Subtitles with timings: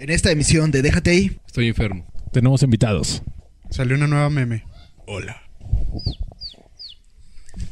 [0.00, 2.06] En esta emisión de Déjate ahí, Estoy enfermo.
[2.32, 3.22] Tenemos invitados.
[3.68, 4.64] Salió una nueva meme.
[5.06, 5.42] Hola.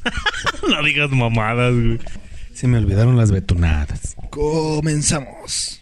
[0.68, 1.98] no digas mamadas, güey.
[2.52, 4.14] Se me olvidaron las betonadas.
[4.28, 5.80] comenzamos.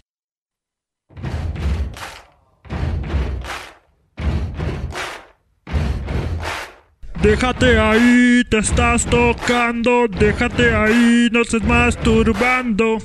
[7.27, 10.07] Déjate ahí, te estás tocando.
[10.09, 12.99] Déjate ahí, no estés masturbando.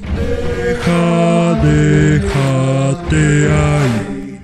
[0.64, 4.40] Deja, déjate ahí.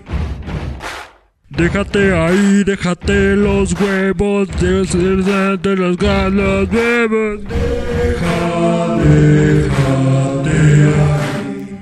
[1.49, 7.43] Déjate ahí, déjate los huevos, déjate los galos, huevos.
[7.43, 10.57] Deja, déjate
[11.05, 11.77] ahí.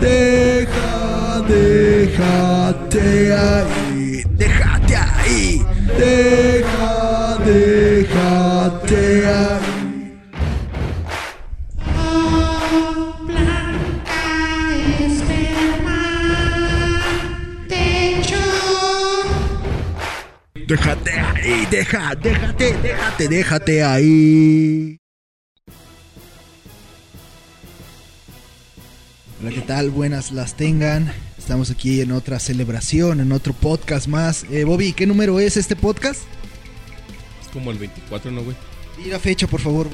[0.00, 3.81] Deja, déjate ahí.
[6.02, 10.18] Deja, déjate ahí.
[13.24, 14.24] Blanca
[14.98, 16.02] esperma,
[17.68, 18.42] techo.
[20.66, 21.66] Déjate ahí.
[21.70, 24.98] Deja, déjate, déjate, déjate ahí.
[29.40, 29.90] Hola, ¿qué tal?
[29.90, 31.12] Buenas las tengan.
[31.42, 34.46] Estamos aquí en otra celebración, en otro podcast más.
[34.48, 36.20] Eh, Bobby, ¿qué número es este podcast?
[37.42, 38.56] Es como el 24, ¿no, güey?
[39.04, 39.88] Y la fecha, por favor.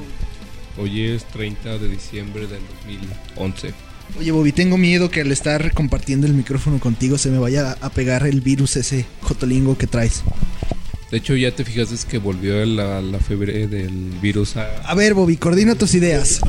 [0.77, 3.73] Hoy es 30 de diciembre del 2011.
[4.19, 7.89] Oye, Bobby, tengo miedo que al estar compartiendo el micrófono contigo se me vaya a
[7.89, 10.21] pegar el virus ese jotolingo que traes.
[11.09, 14.67] De hecho, ya te fijaste que volvió la, la fiebre del virus a...
[14.87, 16.41] A ver, Bobby, coordina tus ideas.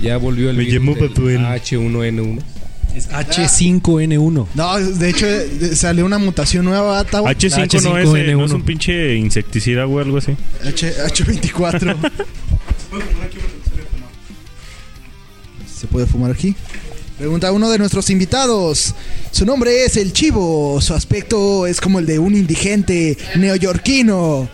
[0.00, 1.38] Ya volvió el Me virus llamó del Papel.
[1.40, 2.53] H1N1.
[2.94, 4.46] Es H5N1.
[4.54, 5.26] No, de hecho,
[5.74, 7.24] salió una mutación nueva, Tau.
[7.26, 8.36] H5 no es, eh, H5N1.
[8.36, 10.36] no es un pinche insecticida o algo así.
[10.64, 11.96] H, H24.
[15.76, 16.54] ¿Se puede fumar aquí?
[17.18, 18.94] Pregunta uno de nuestros invitados.
[19.32, 20.80] Su nombre es El Chivo.
[20.80, 24.48] Su aspecto es como el de un indigente neoyorquino.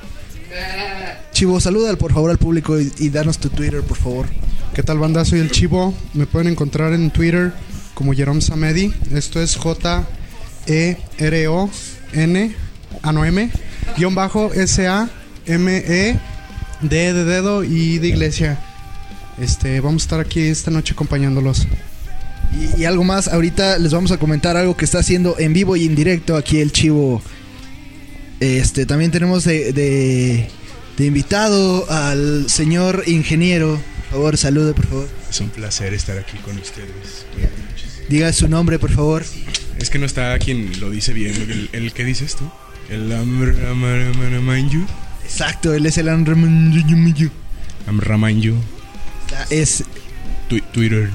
[1.33, 4.27] Chivo, saluda por favor al público y, y danos tu Twitter, por favor.
[4.75, 5.25] ¿Qué tal banda?
[5.25, 5.95] Soy el Chivo.
[6.15, 7.53] Me pueden encontrar en Twitter
[8.01, 8.95] como Jerome Samedi.
[9.15, 10.09] Esto es J
[10.67, 11.71] E R O
[12.15, 12.57] N
[13.03, 13.51] A no M
[13.99, 15.11] guion bajo S A
[15.45, 16.19] M E
[16.81, 18.59] D de dedo y de iglesia.
[19.39, 21.67] Este, vamos a estar aquí esta noche acompañándolos.
[22.59, 25.77] Y, y algo más, ahorita les vamos a comentar algo que está haciendo en vivo
[25.77, 27.21] y en directo aquí el Chivo.
[28.41, 30.49] Este, también tenemos de, de,
[30.97, 33.79] de invitado al señor ingeniero.
[34.09, 35.09] Por favor, salude, por favor.
[35.29, 37.27] Es un placer estar aquí con ustedes.
[37.35, 37.90] Buenas noches.
[38.11, 39.25] Diga su nombre, por favor.
[39.79, 41.33] Es que no está quien lo dice bien.
[41.35, 42.51] El, el que dices tú.
[42.91, 44.85] El Amramanyu.
[45.25, 47.31] Exacto, él es el Anramanyu.
[47.87, 48.57] Amramanyu.
[49.49, 49.85] Es
[50.49, 51.09] Tu- Twitter.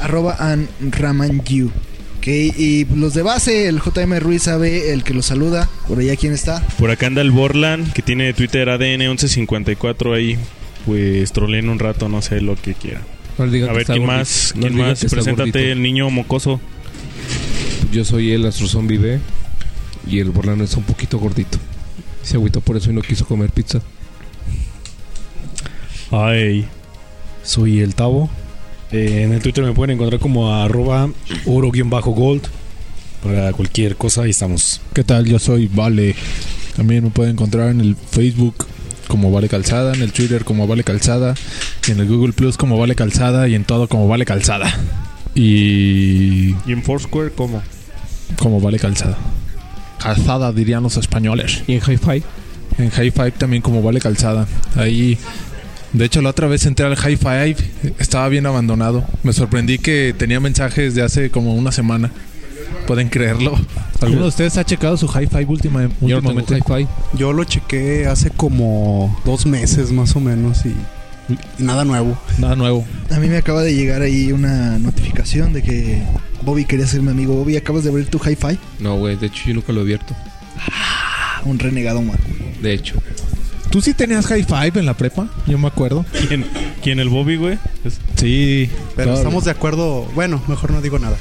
[0.00, 1.70] arroba Anramanyu.
[2.18, 5.70] Ok, y los de base, el JM Ruiz sabe, el que los saluda.
[5.86, 6.60] Por allá, ¿quién está?
[6.76, 10.36] Por acá anda el Borland, que tiene Twitter ADN1154 ahí.
[10.86, 13.00] Pues troleen un rato, no sé lo que quiera.
[13.38, 14.18] No le digan A que ver, está ¿quién gordito.
[14.18, 14.52] más?
[14.56, 15.00] No ¿Quién más?
[15.00, 15.72] que está Preséntate, gordito.
[15.72, 16.60] el niño mocoso.
[17.92, 19.18] Yo soy el Astro Zombie B.
[20.08, 21.58] Y el Borlano está un poquito gordito.
[22.22, 23.80] Se agüitó por eso y no quiso comer pizza.
[26.10, 26.66] Ay,
[27.42, 28.30] soy el Tavo.
[28.92, 31.10] Eh, en el Twitter me pueden encontrar como arroba
[31.44, 32.42] oro-gold.
[33.22, 34.80] Para cualquier cosa, ahí estamos.
[34.94, 35.24] ¿Qué tal?
[35.24, 36.14] Yo soy Vale.
[36.76, 38.66] También me pueden encontrar en el Facebook
[39.06, 41.34] como Vale Calzada, en el Twitter como Vale Calzada,
[41.86, 44.72] y en el Google Plus como Vale Calzada y en todo como Vale Calzada.
[45.34, 47.62] Y ¿Y en Foursquare cómo?
[48.38, 49.16] como Vale Calzada.
[49.98, 51.62] Calzada dirían los españoles.
[51.66, 52.22] Y en Hi-Fi.
[52.78, 54.46] En High Five también como Vale Calzada.
[54.74, 55.18] Ahí,
[55.92, 57.56] de hecho, la otra vez entré al High Five,
[57.98, 59.06] estaba bien abandonado.
[59.22, 62.10] Me sorprendí que tenía mensajes de hace como una semana.
[62.86, 63.58] ¿Pueden creerlo?
[64.00, 66.58] ¿Alguno de ustedes ha checado su High Five última, Yo últimamente?
[66.58, 66.86] hi-fi.
[67.14, 70.74] Yo lo chequé hace como dos meses más o menos y,
[71.28, 72.16] y nada nuevo.
[72.38, 72.84] Nada nuevo.
[73.10, 76.02] A mí me acaba de llegar ahí una notificación de que
[76.42, 77.34] Bobby quería ser mi amigo.
[77.34, 78.58] Bobby, ¿acabas de abrir tu hi-fi?
[78.78, 79.16] No, güey.
[79.16, 80.14] De hecho, yo nunca lo he abierto.
[80.58, 82.18] Ah, un renegado man.
[82.62, 82.96] De hecho.
[83.70, 85.28] ¿Tú sí tenías High Five en la prepa?
[85.46, 86.06] Yo me acuerdo.
[86.28, 86.46] ¿Quién,
[86.82, 87.58] quién el Bobby, güey?
[88.16, 88.70] Sí.
[88.94, 89.14] Pero claro.
[89.18, 90.02] estamos de acuerdo.
[90.14, 91.16] Bueno, mejor no digo nada.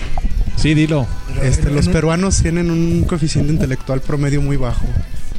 [0.57, 1.07] Sí, dilo.
[1.43, 4.85] Este, los peruanos tienen un coeficiente intelectual promedio muy bajo.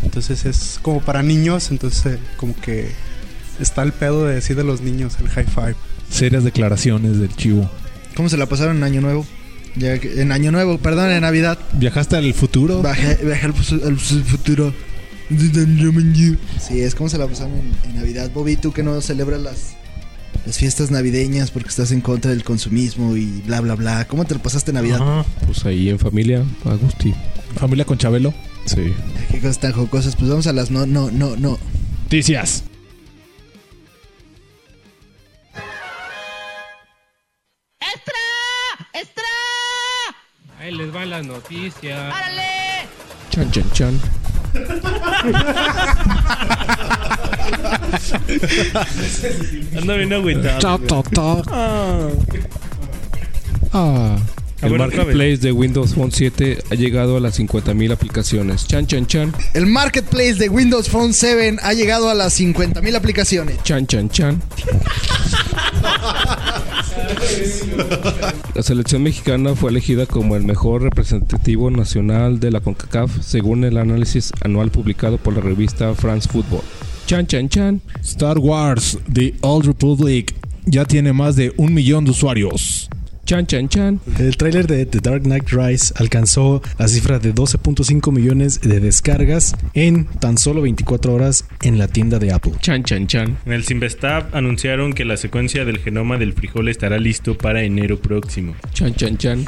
[0.03, 2.91] Entonces es como para niños, entonces eh, como que
[3.61, 5.75] está el pedo de decir de los niños el high five.
[6.11, 7.69] Serias declaraciones del chivo.
[8.15, 9.27] ¿Cómo se la pasaron en Año Nuevo?
[9.75, 11.59] Ya que- en Año Nuevo, perdón, en Navidad.
[11.73, 12.83] ¿Viajaste al futuro?
[12.83, 14.73] Bajé, bajé al, fu- al fu- futuro.
[16.61, 18.31] Sí, es como se la pasaron en, en Navidad.
[18.33, 19.77] Bobby, tú que no celebras las
[20.47, 24.07] las fiestas navideñas porque estás en contra del consumismo y bla, bla, bla.
[24.07, 25.01] ¿Cómo te lo pasaste Navidad?
[25.03, 25.25] Ajá.
[25.45, 27.13] Pues ahí en familia, Agusti.
[27.57, 28.33] Familia con Chabelo.
[28.65, 28.95] Sí.
[29.31, 30.15] Qué cosas tan jocosas.
[30.15, 31.59] Pues vamos a las no, no, no, no.
[32.05, 32.63] Noticias.
[40.61, 42.15] Ahí les van las noticias.
[43.31, 44.01] Chan, chan, chan.
[49.77, 50.59] Anda bien agüitado.
[50.59, 50.89] güey.
[51.51, 52.09] Ah.
[53.73, 54.17] Ah.
[54.17, 58.67] A El ver, marketplace de Windows Phone 7 ha llegado a las 50.000 aplicaciones.
[58.67, 59.35] Chan, chan, chan.
[59.53, 63.63] El marketplace de Windows Phone 7 ha llegado a las 50.000 aplicaciones.
[63.63, 64.43] Chan, chan, chan.
[68.55, 73.77] La selección mexicana fue elegida como el mejor representativo nacional de la CONCACAF según el
[73.77, 76.63] análisis anual publicado por la revista France Football.
[77.07, 77.83] Chan, chan, chan.
[78.03, 82.89] Star Wars The Old Republic ya tiene más de un millón de usuarios.
[83.27, 84.01] Chan, chan, chan.
[84.21, 89.57] El tráiler de The Dark Knight Rise alcanzó la cifra de 12.5 millones de descargas
[89.75, 92.53] en tan solo 24 horas en la tienda de Apple.
[92.61, 93.37] Chan, chan, chan.
[93.45, 97.99] En el Simvestab anunciaron que la secuencia del genoma del frijol estará listo para enero
[97.99, 98.55] próximo.
[98.73, 99.45] Chan, chan, chan.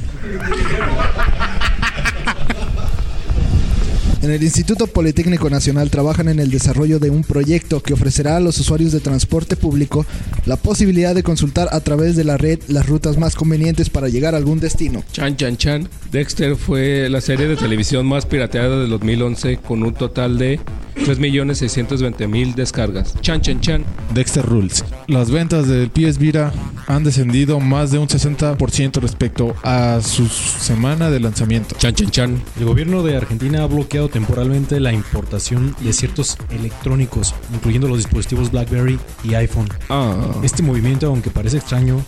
[4.21, 8.41] En el Instituto Politécnico Nacional trabajan en el desarrollo de un proyecto que ofrecerá a
[8.41, 10.05] los usuarios de transporte público
[10.49, 14.35] la posibilidad de consultar a través de la red las rutas más convenientes para llegar
[14.35, 15.05] a algún destino.
[15.13, 15.89] Chan, chan, chan.
[16.11, 20.59] Dexter fue la serie de televisión más pirateada del 2011 con un total de
[20.97, 23.15] 3.620.000 descargas.
[23.21, 23.85] Chan, chan, chan.
[24.15, 24.85] Dexter Rules.
[25.07, 26.53] Las ventas del PS Vita
[26.87, 31.77] han descendido más de un 60% respecto a su semana de lanzamiento.
[31.79, 32.43] Chan, chan, chan.
[32.59, 38.51] El gobierno de Argentina ha bloqueado temporalmente la importación de ciertos electrónicos, incluyendo los dispositivos
[38.51, 39.69] BlackBerry y iPhone.
[39.91, 40.38] Ah.
[40.43, 42.05] Este movimiento, aunque parece extraño,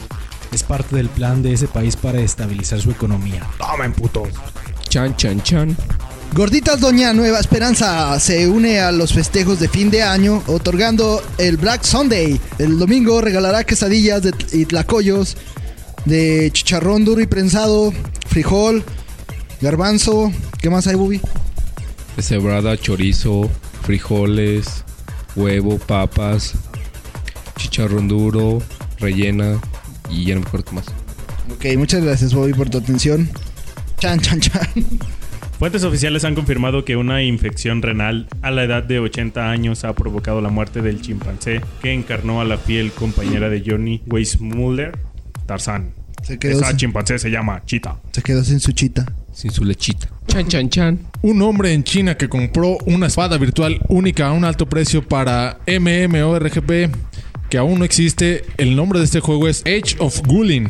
[0.52, 3.46] es parte del plan de ese país para estabilizar su economía.
[3.58, 4.28] ¡Tomen, putos!
[4.88, 5.76] Chan, chan, chan.
[6.32, 11.56] Gorditas Doña Nueva Esperanza se une a los festejos de fin de año otorgando el
[11.56, 12.40] Black Sunday.
[12.58, 15.36] El domingo regalará quesadillas de, y tlacoyos
[16.04, 17.92] de chicharrón duro y prensado,
[18.28, 18.84] frijol,
[19.60, 20.32] garbanzo.
[20.60, 21.20] ¿Qué más hay, Bubi?
[22.20, 23.50] Cebrada, chorizo,
[23.82, 24.84] frijoles,
[25.34, 26.54] huevo, papas,
[27.60, 28.62] chicharrón duro,
[28.98, 29.58] rellena
[30.10, 30.86] y ya no me acuerdo qué más.
[31.54, 33.28] Ok, muchas gracias, Bobby, por tu atención.
[33.98, 34.68] Chan, chan, chan.
[35.58, 39.92] Fuentes oficiales han confirmado que una infección renal a la edad de 80 años ha
[39.94, 44.98] provocado la muerte del chimpancé que encarnó a la fiel compañera de Johnny Weissmuller,
[45.44, 45.92] Tarzán.
[46.22, 47.98] Se quedó, Esa sin, chimpancé se llama Chita.
[48.12, 49.04] se quedó sin su chita.
[49.32, 50.08] Sin su lechita.
[50.26, 50.98] Chan, chan, chan.
[51.22, 55.58] Un hombre en China que compró una espada virtual única a un alto precio para
[55.66, 56.90] MMORGP
[57.50, 58.44] que aún no existe.
[58.56, 60.68] El nombre de este juego es Age of Gulin.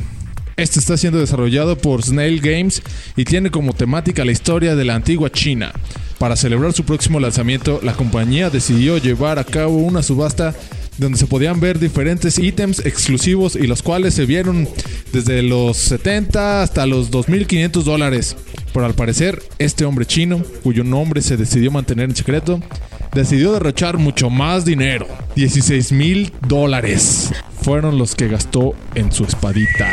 [0.56, 2.82] Este está siendo desarrollado por Snail Games
[3.16, 5.72] y tiene como temática la historia de la antigua China.
[6.18, 10.54] Para celebrar su próximo lanzamiento, la compañía decidió llevar a cabo una subasta
[10.98, 14.68] donde se podían ver diferentes ítems exclusivos y los cuales se vieron
[15.12, 18.36] desde los 70 hasta los 2.500 dólares.
[18.74, 22.60] Pero al parecer, este hombre chino, cuyo nombre se decidió mantener en secreto,
[23.12, 25.06] decidió derrochar mucho más dinero.
[25.36, 27.30] 16 mil dólares
[27.62, 29.88] fueron los que gastó en su espadita.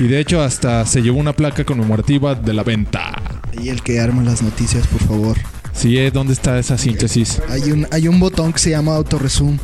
[0.00, 3.40] Y de hecho hasta se llevó una placa conmemorativa de la venta.
[3.60, 5.36] Y el que arma las noticias, por favor.
[5.72, 7.40] Sí, eh, ¿dónde está esa síntesis?
[7.48, 9.58] Hay un, hay un botón que se llama autorresume.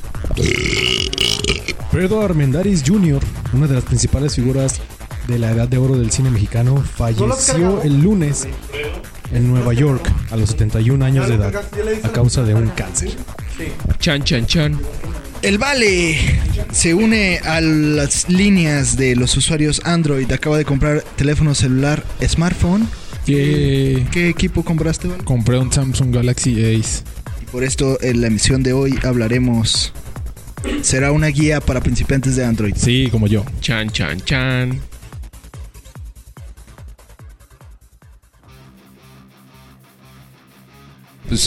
[1.92, 3.22] Pedro Armendáriz Jr.,
[3.52, 4.80] una de las principales figuras
[5.28, 8.46] de la edad de oro del cine mexicano, falleció el lunes
[9.34, 11.52] en Nueva York a los 71 años de edad
[12.02, 13.10] a causa de un cáncer.
[13.98, 14.78] Chan, chan, chan.
[15.42, 16.16] El Vale
[16.72, 20.30] se une a las líneas de los usuarios Android.
[20.32, 22.88] Acaba de comprar teléfono celular smartphone.
[23.26, 25.24] ¿Qué equipo compraste, Vale?
[25.24, 27.02] compré un Samsung Galaxy Ace.
[27.42, 29.92] Y por esto en la emisión de hoy hablaremos.
[30.80, 32.74] Será una guía para principiantes de Android.
[32.76, 33.44] Sí, como yo.
[33.60, 34.80] Chan, chan, chan.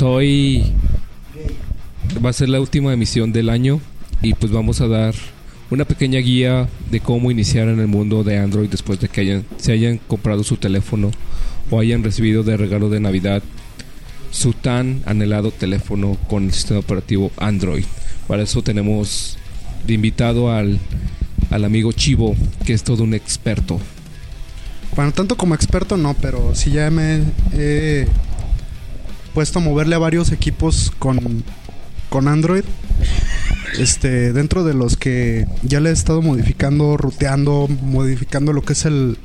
[0.01, 0.63] Hoy
[2.23, 3.79] va a ser la última emisión del año
[4.21, 5.15] y pues vamos a dar
[5.71, 9.45] una pequeña guía de cómo iniciar en el mundo de Android después de que hayan,
[9.55, 11.11] se hayan comprado su teléfono
[11.71, 13.41] o hayan recibido de regalo de Navidad
[14.29, 17.85] su tan anhelado teléfono con el sistema operativo Android.
[18.27, 19.37] Para eso tenemos
[19.85, 20.79] de invitado al,
[21.49, 23.79] al amigo Chivo, que es todo un experto.
[24.97, 27.21] Bueno, tanto como experto no, pero sí ya me
[27.53, 28.05] he
[29.37, 31.43] puesto a moverle a varios equipos con,
[32.09, 32.63] con Android.
[33.77, 38.85] Este, dentro de los que ya le he estado modificando, ruteando, modificando lo que es
[38.85, 39.19] el,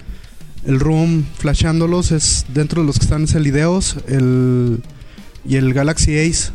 [0.67, 4.83] el room, flasheándolos, es dentro de los que están es el Ideos, el
[5.47, 6.53] y el Galaxy Ace.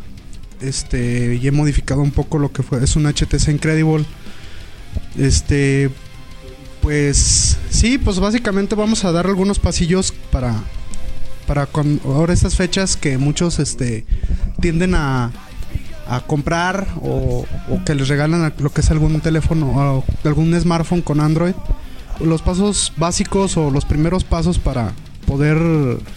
[0.60, 4.04] Este, y he modificado un poco lo que fue, es un HTC Incredible.
[5.18, 5.90] Este,
[6.80, 10.54] pues sí, pues básicamente vamos a dar algunos pasillos para
[11.48, 14.04] para con, ahora estas fechas que muchos este
[14.60, 15.32] tienden a,
[16.06, 21.00] a comprar o, o que les regalan lo que es algún teléfono o algún smartphone
[21.02, 21.54] con Android.
[22.20, 24.92] Los pasos básicos o los primeros pasos para
[25.26, 25.58] poder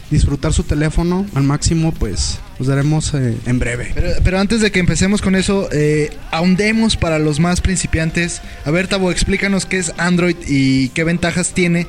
[0.09, 3.91] disfrutar su teléfono al máximo, pues los daremos eh, en breve.
[3.93, 8.41] Pero, pero antes de que empecemos con eso, eh, ahondemos para los más principiantes.
[8.65, 11.87] A ver, Tabo, explícanos qué es Android y qué ventajas tiene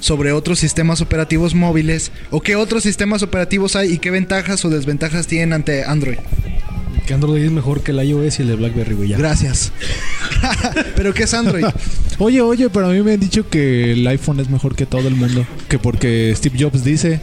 [0.00, 2.10] sobre otros sistemas operativos móviles.
[2.30, 6.18] O qué otros sistemas operativos hay y qué ventajas o desventajas tienen ante Android.
[7.06, 9.08] Que Android es mejor que el iOS y el de BlackBerry, güey.
[9.10, 9.72] Gracias.
[10.96, 11.64] pero ¿qué es Android?
[12.18, 15.08] Oye, oye, pero a mí me han dicho que el iPhone es mejor que todo
[15.08, 15.46] el mundo.
[15.68, 17.18] Que porque Steve Jobs dice.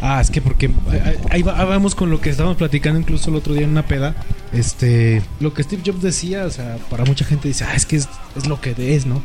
[0.00, 3.28] Ah, es que porque ahí- ahí va- ahí vamos con lo que estábamos platicando incluso
[3.30, 4.14] el otro día en una peda.
[4.54, 7.96] Este, lo que Steve Jobs decía, o sea, para mucha gente dice, ah, es que
[7.96, 9.22] es, es lo que es, ¿no?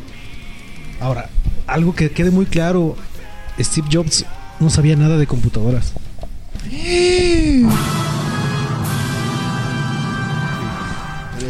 [1.00, 1.30] Ahora,
[1.68, 2.96] algo que quede muy claro,
[3.60, 4.26] Steve Jobs
[4.60, 5.94] no sabía nada de computadoras.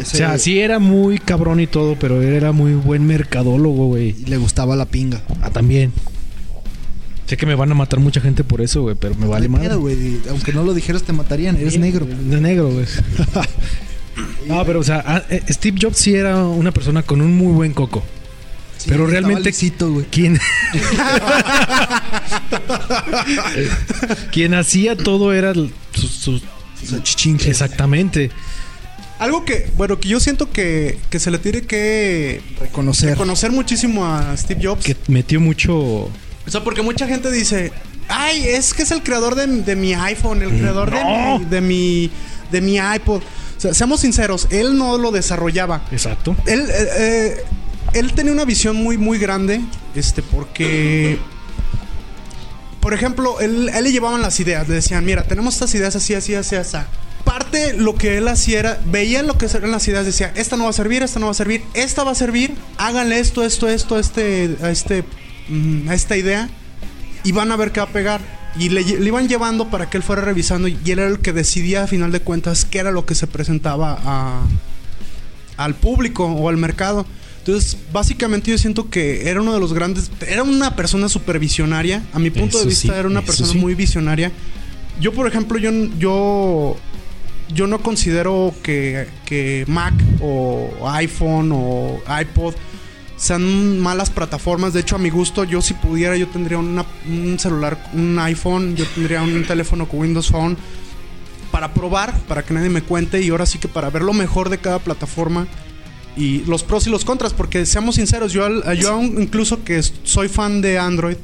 [0.00, 4.12] O sea, sí era muy cabrón y todo, pero él era muy buen mercadólogo, güey.
[4.26, 5.22] Le gustaba la pinga.
[5.40, 5.92] Ah, también.
[7.26, 9.68] Sé que me van a matar mucha gente por eso, güey, pero me vale Vale
[9.68, 9.76] madre.
[9.76, 10.20] güey.
[10.28, 11.56] Aunque no lo dijeras, te matarían.
[11.56, 12.06] Eres negro.
[12.06, 12.86] De negro, güey.
[14.46, 17.52] no, pero o sea, ah, eh, Steve Jobs sí era una persona con un muy
[17.52, 18.02] buen coco.
[18.86, 20.06] Pero realmente lisito, güey.
[20.06, 20.38] quien
[24.32, 26.42] quien hacía todo era sus,
[26.84, 27.50] sea, chichinche.
[27.50, 28.30] exactamente.
[29.18, 33.10] Algo que, bueno, que yo siento que, que se le tiene que Reconocer.
[33.10, 34.84] reconocer muchísimo a Steve Jobs.
[34.84, 36.10] Que metió mucho O
[36.48, 37.72] sea, porque mucha gente dice,
[38.08, 41.60] ay, es que es el creador de, de mi iPhone, el creador de, mi, de
[41.60, 42.10] mi
[42.50, 43.22] de mi iPod.
[43.56, 45.84] O sea, seamos sinceros, él no lo desarrollaba.
[45.92, 46.36] exacto.
[46.46, 47.36] Él, eh, eh,
[47.94, 49.60] él tenía una visión muy, muy grande,
[49.94, 51.18] este, porque...
[52.80, 56.12] Por ejemplo, él, él le llevaban las ideas, le decían, mira, tenemos estas ideas así,
[56.12, 56.76] así, así, así.
[57.24, 60.64] Parte lo que él hacía era, veía lo que eran las ideas, decía, esta no
[60.64, 63.68] va a servir, esta no va a servir, esta va a servir, háganle esto, esto,
[63.68, 65.04] esto, este, a este,
[65.48, 66.50] mm, esta idea,
[67.22, 68.20] y van a ver qué va a pegar.
[68.56, 71.84] Y le iban llevando para que él fuera revisando, y él era el que decidía
[71.84, 74.42] a final de cuentas qué era lo que se presentaba a,
[75.56, 77.06] al público o al mercado.
[77.46, 82.18] Entonces, básicamente yo siento que era uno de los grandes, era una persona supervisionaria, a
[82.18, 83.58] mi punto de vista sí, era una persona sí.
[83.58, 84.32] muy visionaria.
[84.98, 86.76] Yo, por ejemplo, yo yo
[87.54, 92.54] yo no considero que, que Mac o iPhone o iPod
[93.16, 94.72] sean malas plataformas.
[94.72, 98.74] De hecho, a mi gusto, yo si pudiera, yo tendría una- un celular, un iPhone,
[98.74, 100.56] yo tendría un teléfono con Windows Phone
[101.50, 104.48] para probar, para que nadie me cuente y ahora sí que para ver lo mejor
[104.48, 105.46] de cada plataforma
[106.16, 109.82] y los pros y los contras, porque seamos sinceros, yo, al- yo aún incluso que
[109.82, 111.16] soy fan de Android,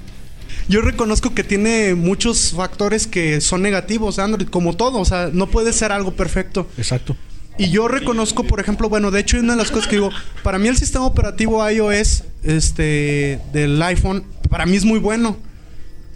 [0.69, 5.49] yo reconozco que tiene muchos factores que son negativos Android, como todo, o sea, no
[5.49, 6.69] puede ser algo perfecto.
[6.79, 7.17] Exacto.
[7.59, 10.11] Y yo reconozco, por ejemplo, bueno, de hecho, una de las cosas que digo,
[10.43, 15.37] para mí el sistema operativo iOS este, del iPhone, para mí es muy bueno.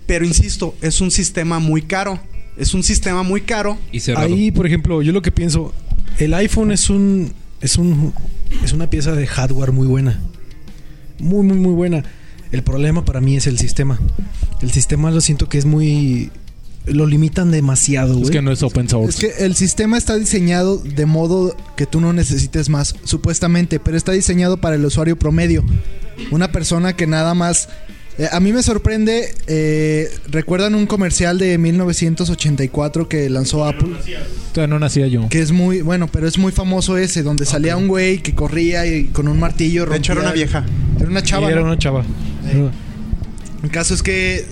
[0.06, 2.18] Pero insisto, es un sistema muy caro.
[2.56, 3.78] Es un sistema muy caro.
[3.92, 4.26] Y cerrado.
[4.26, 5.72] Ahí, por ejemplo, yo lo que pienso,
[6.18, 8.12] el iPhone es un es un
[8.62, 10.20] es una pieza de hardware muy buena.
[11.18, 12.04] Muy muy muy buena.
[12.52, 13.98] El problema para mí es el sistema.
[14.60, 16.30] El sistema lo siento que es muy
[16.86, 18.30] lo limitan demasiado, Es güey.
[18.30, 19.26] que no es open source.
[19.26, 23.96] Es que el sistema está diseñado de modo que tú no necesites más, supuestamente, pero
[23.96, 25.64] está diseñado para el usuario promedio.
[26.30, 27.68] Una persona que nada más...
[28.18, 33.90] eh, a mí me sorprende, eh, ¿recuerdan un comercial de 1984 que lanzó Apple?
[34.52, 35.28] Todavía no nacía yo.
[35.28, 38.86] Que es muy, bueno, pero es muy famoso ese, donde salía un güey que corría
[38.86, 40.64] y con un martillo De hecho, era rompía- una vieja.
[41.00, 41.50] Era una Sí, chava.
[41.50, 41.66] era ¿no?
[41.66, 42.04] una chava.
[43.62, 44.44] El caso es que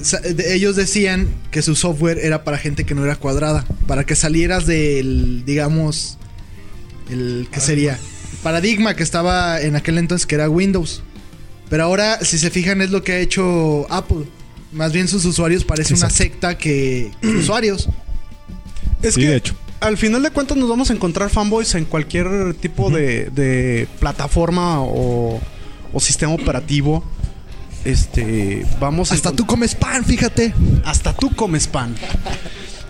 [0.49, 4.67] ellos decían que su software era para gente que no era cuadrada, para que salieras
[4.67, 6.17] del, digamos,
[7.11, 11.03] el que sería el paradigma que estaba en aquel entonces que era Windows.
[11.69, 14.27] Pero ahora, si se fijan, es lo que ha hecho Apple.
[14.73, 17.89] Más bien sus usuarios parece una secta que usuarios.
[19.03, 19.55] Es Sí, que de hecho.
[19.81, 24.81] al final de cuentas nos vamos a encontrar fanboys en cualquier tipo de, de plataforma
[24.83, 25.41] o,
[25.93, 27.03] o sistema operativo.
[27.85, 30.55] Este, vamos a Hasta tú comes pan, fíjate.
[30.85, 31.97] hasta tú comes pan.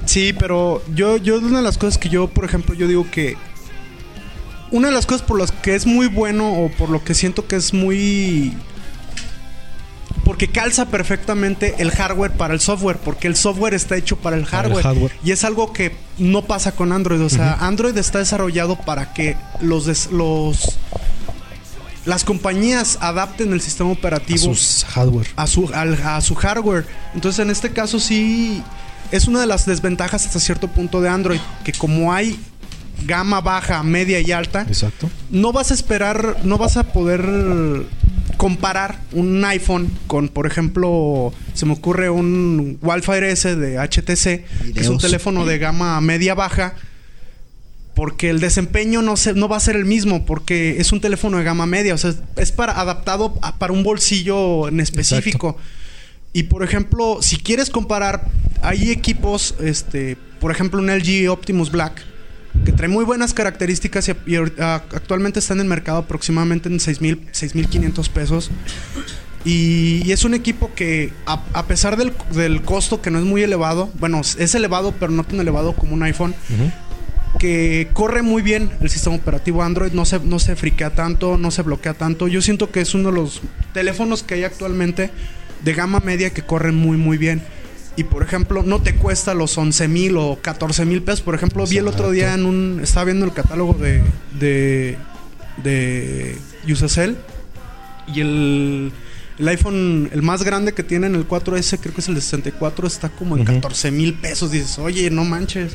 [0.05, 3.37] Sí, pero yo, yo una de las cosas que yo, por ejemplo, yo digo que
[4.73, 7.47] una de las cosas por las que es muy bueno o por lo que siento
[7.47, 8.53] que es muy
[10.25, 14.45] porque calza perfectmente el hardware para el software, porque el software está hecho para el
[14.47, 15.11] hardware.
[15.25, 17.21] Y es algo que no pasa con Android.
[17.23, 20.79] O sea, Android está desarrollado para que los, des- los
[22.05, 25.27] las compañías adapten el sistema A operativo sus hardware.
[25.37, 26.87] a su, al- a su hardware.
[27.15, 28.63] Entonces, en este caso sí
[29.11, 32.39] es una de las desventajas hasta cierto punto de Android, que como hay
[33.07, 35.11] gama baja, media y alta, Exacto.
[35.31, 37.23] no vas a esperar, no vas a poder
[38.37, 44.45] comparar un iPhone con, por ejemplo, se me ocurre un Wildfire S de HTC,
[44.75, 46.75] que es un teléfono de gama media baja,
[47.95, 51.37] porque el desempeño no, se, no va a ser el mismo, porque es un teléfono
[51.39, 55.57] de gama media, o sea, es para adaptado a- para un bolsillo en específico.
[56.33, 58.29] Y por ejemplo, si quieres comparar,
[58.63, 62.03] hay equipos, este, por ejemplo, un LG Optimus Black,
[62.65, 68.09] que trae muy buenas características y, actualmente está en el mercado aproximadamente en 6,000, 6,500
[68.09, 68.51] pesos.
[69.45, 73.25] Y, y es un equipo que, a, a pesar del, del costo que no es
[73.25, 76.35] muy elevado, bueno, es elevado, pero no tan elevado como un iPhone,
[77.39, 81.51] que corre muy bien el sistema operativo Android, no se, no se friquea tanto, no
[81.51, 82.29] se bloquea tanto.
[82.29, 83.41] Yo siento que es uno de los
[83.73, 85.11] teléfonos que hay actualmente
[85.65, 87.43] de gama media que corren muy, muy bien.
[87.97, 91.21] Y por ejemplo, no te cuesta los 11 mil o 14 mil pesos.
[91.21, 92.81] Por ejemplo, vi el otro día en un.
[92.83, 94.03] Estaba viendo el catálogo de.
[94.39, 94.97] de.
[95.63, 96.39] de
[96.71, 97.17] Usacell.
[98.15, 98.93] Y el.
[99.39, 102.87] El iPhone, el más grande que tienen, el 4S, creo que es el de 64,
[102.87, 103.55] está como en Ujú.
[103.55, 104.51] 14 mil pesos.
[104.53, 105.73] Dices, oye, no manches.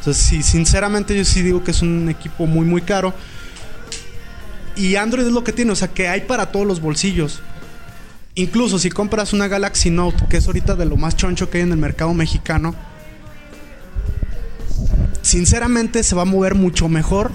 [0.00, 3.14] O sea, sí, sinceramente yo sí digo que es un equipo muy, muy caro.
[4.76, 7.40] Y Android es lo que tiene, o sea, que hay para todos los bolsillos.
[8.38, 11.64] Incluso si compras una Galaxy Note, que es ahorita de lo más choncho que hay
[11.64, 12.74] en el mercado mexicano,
[15.22, 17.32] sinceramente se va a mover mucho mejor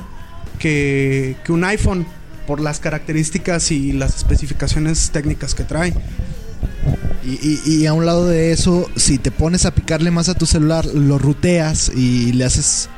[0.59, 2.05] que, que un iPhone
[2.45, 5.93] por las características y las especificaciones técnicas que trae.
[7.23, 10.85] Y, a un lado de eso, si te pones a picarle más a tu celular,
[10.85, 12.89] lo ruteas y le haces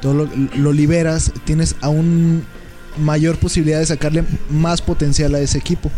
[0.00, 2.44] todo lo, lo liberas, tienes aún
[2.98, 5.90] mayor posibilidad de sacarle más potencial a ese equipo.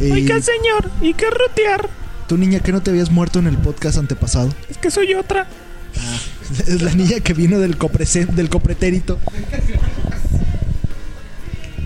[0.00, 1.88] Y Oiga, señor, ¿y qué rutear?
[2.28, 4.52] tu niña que no te habías muerto en el podcast antepasado.
[4.68, 5.46] Es que soy otra.
[6.66, 9.18] Es la niña que vino del, coprese- del copretérito.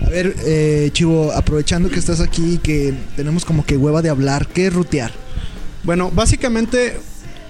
[0.06, 4.08] A ver, eh, Chivo, aprovechando que estás aquí y que tenemos como que hueva de
[4.08, 5.12] hablar, ¿qué es rutear?
[5.82, 6.98] Bueno, básicamente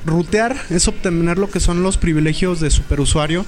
[0.04, 3.46] rutear es obtener lo que son los privilegios de superusuario.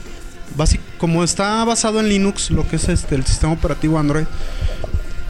[0.57, 4.25] Basi- como está basado en Linux, lo que es este el sistema operativo Android,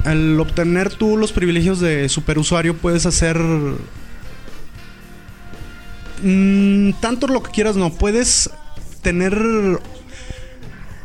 [0.04, 3.38] al obtener tú los privilegios de superusuario puedes hacer
[6.22, 8.50] mm, tanto lo que quieras, no puedes
[9.02, 9.36] tener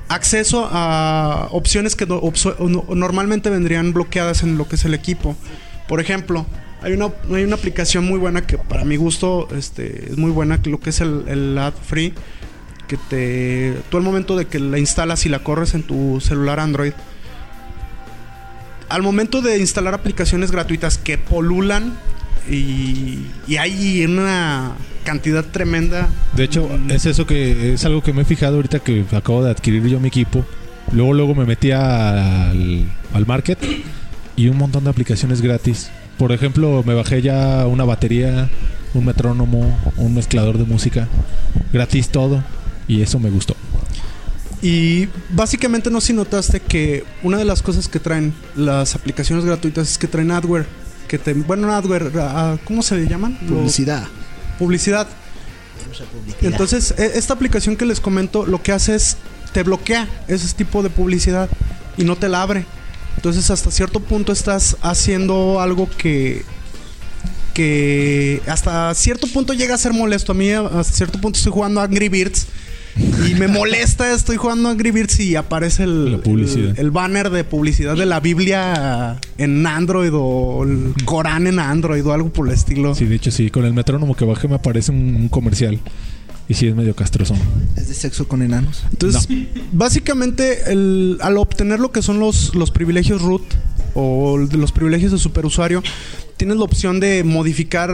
[0.10, 5.36] acceso a opciones que normalmente vendrían bloqueadas en lo que es el equipo.
[5.88, 6.45] Por ejemplo,
[6.81, 10.60] hay una, hay una aplicación muy buena que para mi gusto este, es muy buena,
[10.63, 12.13] lo que es el, el ad free,
[12.88, 16.60] que te tú al momento de que la instalas y la corres en tu celular
[16.60, 16.93] Android,
[18.89, 21.93] al momento de instalar aplicaciones gratuitas que polulan
[22.50, 24.73] y, y hay una
[25.04, 26.10] cantidad tremenda.
[26.36, 29.52] De hecho, es eso que es algo que me he fijado ahorita que acabo de
[29.52, 30.45] adquirir yo mi equipo.
[30.91, 33.60] Luego, luego me metí al, al market
[34.36, 35.89] y un montón de aplicaciones gratis.
[36.17, 38.50] Por ejemplo, me bajé ya una batería,
[38.93, 41.08] un metrónomo, un mezclador de música.
[41.73, 42.43] Gratis todo.
[42.88, 43.56] Y eso me gustó.
[44.62, 49.46] Y básicamente no sé si notaste que una de las cosas que traen las aplicaciones
[49.46, 50.65] gratuitas es que traen adware.
[51.08, 53.38] Que te, bueno, no adware, ah, ¿cómo se le llaman?
[53.48, 54.08] Lo- Publicidad.
[54.58, 55.08] publicidad.
[56.41, 59.17] Entonces, e- esta aplicación que les comento lo que hace es
[59.54, 61.50] te bloquea ese tipo de publicidad
[61.96, 62.65] y no te la abre.
[63.15, 66.43] Entonces, hasta cierto punto estás haciendo algo que
[67.54, 70.32] que hasta cierto punto llega a ser molesto.
[70.32, 72.46] A mí hasta cierto punto estoy jugando a Angry Birds
[73.29, 76.71] y me molesta, estoy jugando a Angry Birds y aparece el, La publicidad.
[76.71, 82.05] el, el banner de publicidad de la Biblia en Android o el Corán en Android
[82.05, 82.95] o algo por el estilo.
[82.95, 83.49] Sí, de hecho, sí.
[83.49, 85.79] Con el metrónomo que bajé me aparece un, un comercial.
[86.49, 87.38] Y sí, es medio castrozón.
[87.75, 88.83] Es de sexo con enanos.
[88.91, 89.27] Entonces,
[89.73, 93.43] básicamente, el- al obtener lo que son los, los privilegios root
[93.95, 95.83] o de los privilegios de superusuario,
[96.38, 97.91] tienes la opción de modificar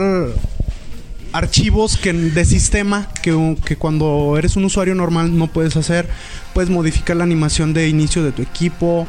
[1.34, 6.08] archivos que, de sistema que, que cuando eres un usuario normal no puedes hacer.
[6.54, 9.06] Puedes modificar la animación de inicio de tu equipo.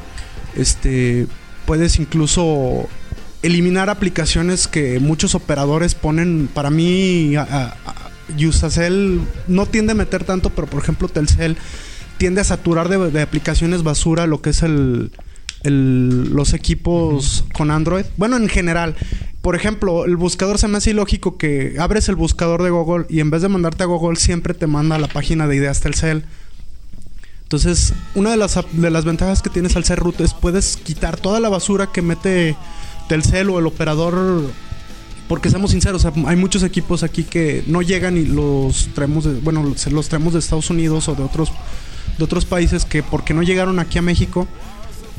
[0.56, 1.28] Este,
[1.66, 2.90] puedes incluso
[3.44, 6.50] eliminar aplicaciones que muchos operadores ponen.
[6.52, 8.12] Para mí, a- a- a-
[8.48, 11.58] Usacell no tiende a meter tanto, pero por ejemplo Telcel
[12.18, 15.12] tiende a saturar de, de aplicaciones basura lo que es el,
[15.62, 18.06] el- los equipos con Android.
[18.18, 18.96] Bueno, en general.
[19.46, 23.20] Por ejemplo, el buscador se me hace ilógico que abres el buscador de Google y
[23.20, 26.26] en vez de mandarte a Google siempre te manda a la página de Ideas Telcel.
[27.44, 31.18] Entonces, una de las, de las ventajas que tienes al ser root es puedes quitar
[31.18, 32.56] toda la basura que mete
[33.08, 34.50] Telcel o el operador.
[35.28, 39.76] Porque seamos sinceros, hay muchos equipos aquí que no llegan y los traemos de, bueno,
[39.92, 41.52] los traemos de Estados Unidos o de otros
[42.18, 44.48] de otros países que porque no llegaron aquí a México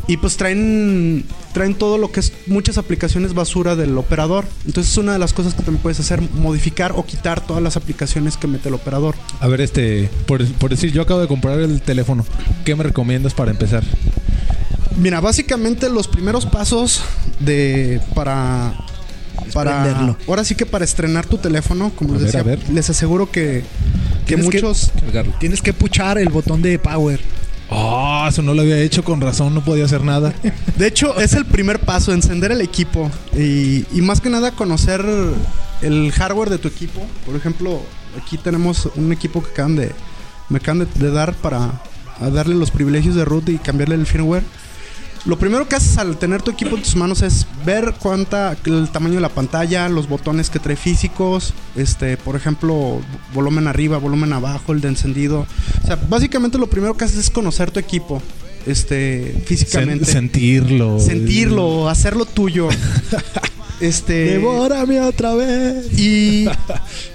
[0.09, 4.45] y pues traen traen todo lo que es muchas aplicaciones basura del operador.
[4.67, 7.77] Entonces es una de las cosas que también puedes hacer, modificar o quitar todas las
[7.77, 9.15] aplicaciones que mete el operador.
[9.41, 12.25] A ver, este, por, por decir, yo acabo de comprar el teléfono.
[12.65, 13.83] ¿Qué me recomiendas para empezar?
[14.99, 17.03] Mira, básicamente los primeros pasos
[17.41, 18.75] de para
[19.53, 20.17] para prenderlo.
[20.27, 22.71] ahora sí que para estrenar tu teléfono, como A les ver, decía, a ver.
[22.71, 23.65] les aseguro que
[24.27, 24.91] que muchos.
[25.39, 27.21] Tienes que puchar el botón de power.
[27.69, 30.33] Oh, eso no lo había hecho con razón, no podía hacer nada.
[30.77, 35.05] De hecho, es el primer paso, encender el equipo y, más que nada conocer
[35.83, 37.05] el hardware de tu equipo.
[37.25, 37.81] Por ejemplo,
[38.23, 39.93] aquí tenemos un equipo que acaban de,
[40.49, 41.83] me acaban de, dar para
[42.21, 44.45] darle los privilegios de root y cambiarle el firmware.
[45.27, 48.89] Lo primero que haces al tener tu equipo en tus manos es ver cuánta el
[48.91, 53.01] tamaño de la pantalla, los botones que trae físicos, este, por ejemplo,
[53.35, 55.45] volumen arriba, volumen abajo, el de encendido.
[55.83, 58.23] O sea, básicamente lo primero que haces es conocer tu equipo,
[58.67, 61.01] este, físicamente Sen- sentirlo.
[61.01, 62.69] sentirlo, hacerlo tuyo.
[63.81, 65.93] este Devórame otra vez.
[65.99, 66.47] y,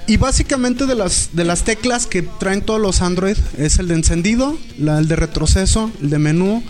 [0.07, 3.95] y básicamente de las de las teclas que traen todos los Android es el de
[3.95, 6.63] encendido, la, el de retroceso, el de menú,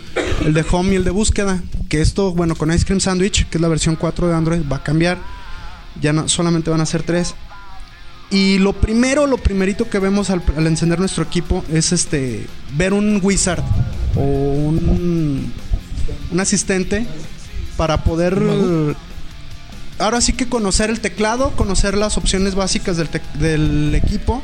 [0.46, 1.62] el de home y el de búsqueda.
[1.90, 4.78] Que esto, bueno, con Ice Cream Sandwich, que es la versión 4 de Android, va
[4.78, 5.18] a cambiar.
[6.02, 7.36] Ya no, solamente van a ser tres.
[8.30, 12.94] Y lo primero, lo primerito que vemos al, al encender nuestro equipo es este ver
[12.94, 13.62] un wizard
[14.16, 15.52] o un,
[16.32, 17.06] un asistente
[17.76, 18.42] para poder
[20.02, 23.10] ahora sí que conocer el teclado, conocer las opciones básicas del,
[23.40, 24.42] del equipo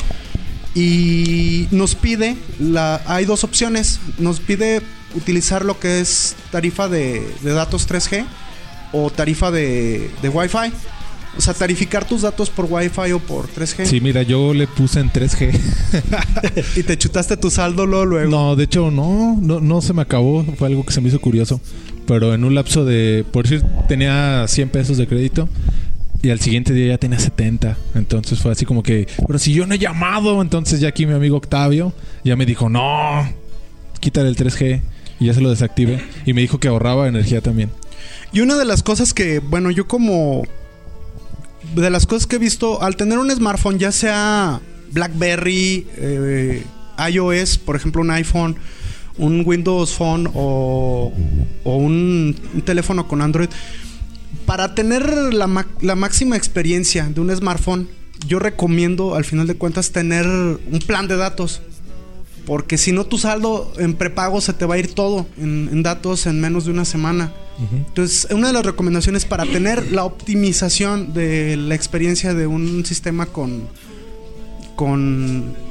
[0.76, 4.82] y nos pide la hay dos opciones, nos pide
[5.16, 8.26] utilizar lo que es tarifa de, de datos 3G
[8.92, 10.72] o tarifa de, de Wi-Fi.
[11.38, 13.86] O sea, tarificar tus datos por Wi-Fi o por 3G.
[13.86, 15.60] Sí, mira, yo le puse en 3G.
[16.76, 18.06] Y te chutaste tu saldo luego.
[18.06, 18.32] luego.
[18.32, 20.44] No, de hecho, no, no, no se me acabó.
[20.58, 21.62] Fue algo que se me hizo curioso.
[22.08, 25.48] Pero en un lapso de, por decir, tenía 100 pesos de crédito.
[26.24, 27.78] Y al siguiente día ya tenía 70.
[27.94, 30.42] Entonces fue así como que, pero si yo no he llamado.
[30.42, 31.94] Entonces ya aquí mi amigo Octavio
[32.24, 33.30] ya me dijo, no,
[34.00, 34.82] quítale el 3G.
[35.20, 36.02] Y ya se lo desactive.
[36.26, 37.70] Y me dijo que ahorraba energía también.
[38.32, 40.44] Y una de las cosas que, bueno, yo como...
[41.76, 46.64] De las cosas que he visto, al tener un smartphone, ya sea BlackBerry, eh,
[47.10, 48.58] iOS, por ejemplo un iPhone,
[49.18, 51.12] un Windows Phone o,
[51.64, 53.50] o un, un teléfono con Android,
[54.46, 57.88] para tener la, la máxima experiencia de un smartphone,
[58.28, 61.62] yo recomiendo al final de cuentas tener un plan de datos.
[62.46, 65.84] Porque si no, tu saldo en prepago se te va a ir todo en, en
[65.84, 67.34] datos en menos de una semana.
[67.72, 73.26] Entonces, una de las recomendaciones para tener la optimización de la experiencia de un sistema
[73.26, 73.68] con.
[74.76, 75.67] con.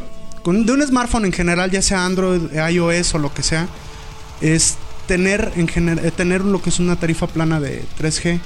[0.53, 3.67] De un smartphone en general, ya sea Android, iOS o lo que sea,
[4.41, 4.77] es
[5.09, 8.41] tener, en eh, tener lo que es una tarifa plana de 3G.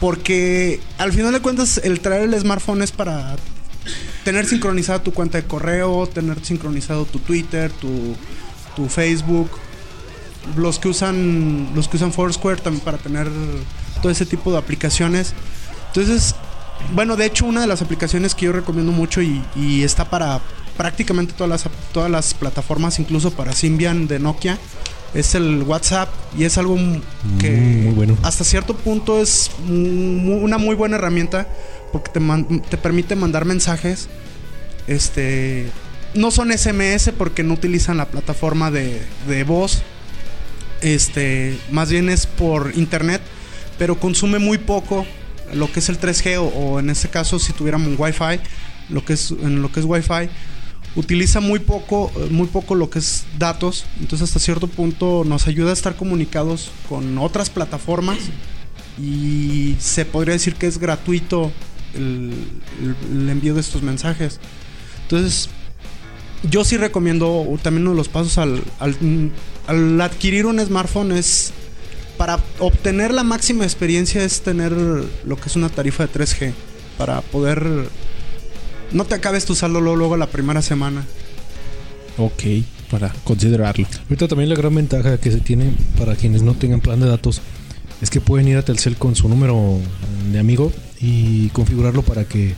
[0.00, 3.36] Porque al final de cuentas, el traer el smartphone es para
[4.24, 8.16] tener sincronizada tu cuenta de correo, tener sincronizado tu Twitter, tu,
[8.88, 9.50] Facebook,
[10.56, 13.28] los que usan los que usan Foursquare también para tener
[14.00, 15.34] todo ese tipo de aplicaciones.
[15.88, 16.34] Entonces,
[16.94, 20.40] bueno, de hecho una de las aplicaciones que yo recomiendo mucho y está para
[20.84, 24.56] prácticamente todas las todas las plataformas, incluso para Symbian de Nokia,
[25.12, 26.76] es el WhatsApp y es algo
[27.38, 28.16] que Mm, muy bueno.
[28.22, 31.46] hasta cierto punto es mu- una muy buena herramienta
[31.92, 34.08] porque te, man- te permite mandar mensajes.
[34.86, 35.70] Este
[36.14, 39.82] no son SMS porque no utilizan la plataforma de, de voz.
[40.80, 43.20] Este, más bien es por internet,
[43.78, 45.04] pero consume muy poco
[45.52, 48.40] lo que es el 3G o, o en este caso si tuviéramos Wi-Fi,
[48.88, 50.30] lo que es en lo que es Wi-Fi
[50.96, 55.46] utiliza muy poco eh, muy poco lo que es datos, entonces hasta cierto punto nos
[55.46, 58.18] ayuda a estar comunicados con otras plataformas
[58.98, 61.52] y se podría decir que es gratuito
[61.94, 62.32] el,
[63.28, 64.38] envío de estos mensajes.
[65.02, 65.48] Entonces,
[66.48, 71.52] yo sí recomiendo también uno de los pasos al, al adquirir un smartphone es
[72.16, 76.52] para obtener la máxima experiencia es tener lo que es una tarifa de 3G
[76.98, 77.88] para poder
[78.92, 81.04] no te acabes tu saldo luego, luego la primera semana.
[82.18, 82.42] Ok.
[82.90, 83.86] para considerarlo.
[84.08, 87.40] Ahorita también la gran ventaja que se tiene para quienes no tengan plan de datos
[88.02, 89.78] es que pueden ir a Telcel con su número
[90.32, 92.54] de amigo y configurarlo para que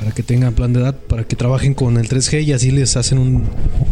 [0.00, 2.96] para que tengan plan de datos, para que trabajen con el 3G y así les
[2.96, 3.44] hacen un-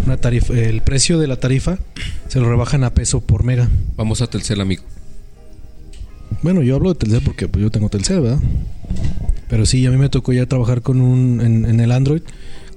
[0.04, 1.78] una tarifa, el precio de la tarifa
[2.26, 3.68] se lo rebajan a peso por mega.
[3.96, 4.82] Vamos a Telcel, amigo.
[6.42, 8.40] Bueno, yo hablo de Telcel porque pues, yo tengo Telcel, ¿verdad?
[9.52, 12.22] Pero sí, a mí me tocó ya trabajar con un en, en el Android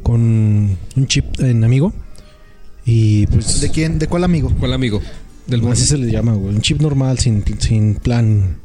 [0.04, 1.94] con un chip en amigo
[2.86, 3.98] y pues ¿De quién?
[3.98, 4.52] ¿De cuál amigo?
[4.60, 5.02] ¿Cuál amigo?
[5.48, 8.58] Del así se le llama, güey, un chip normal sin, sin plan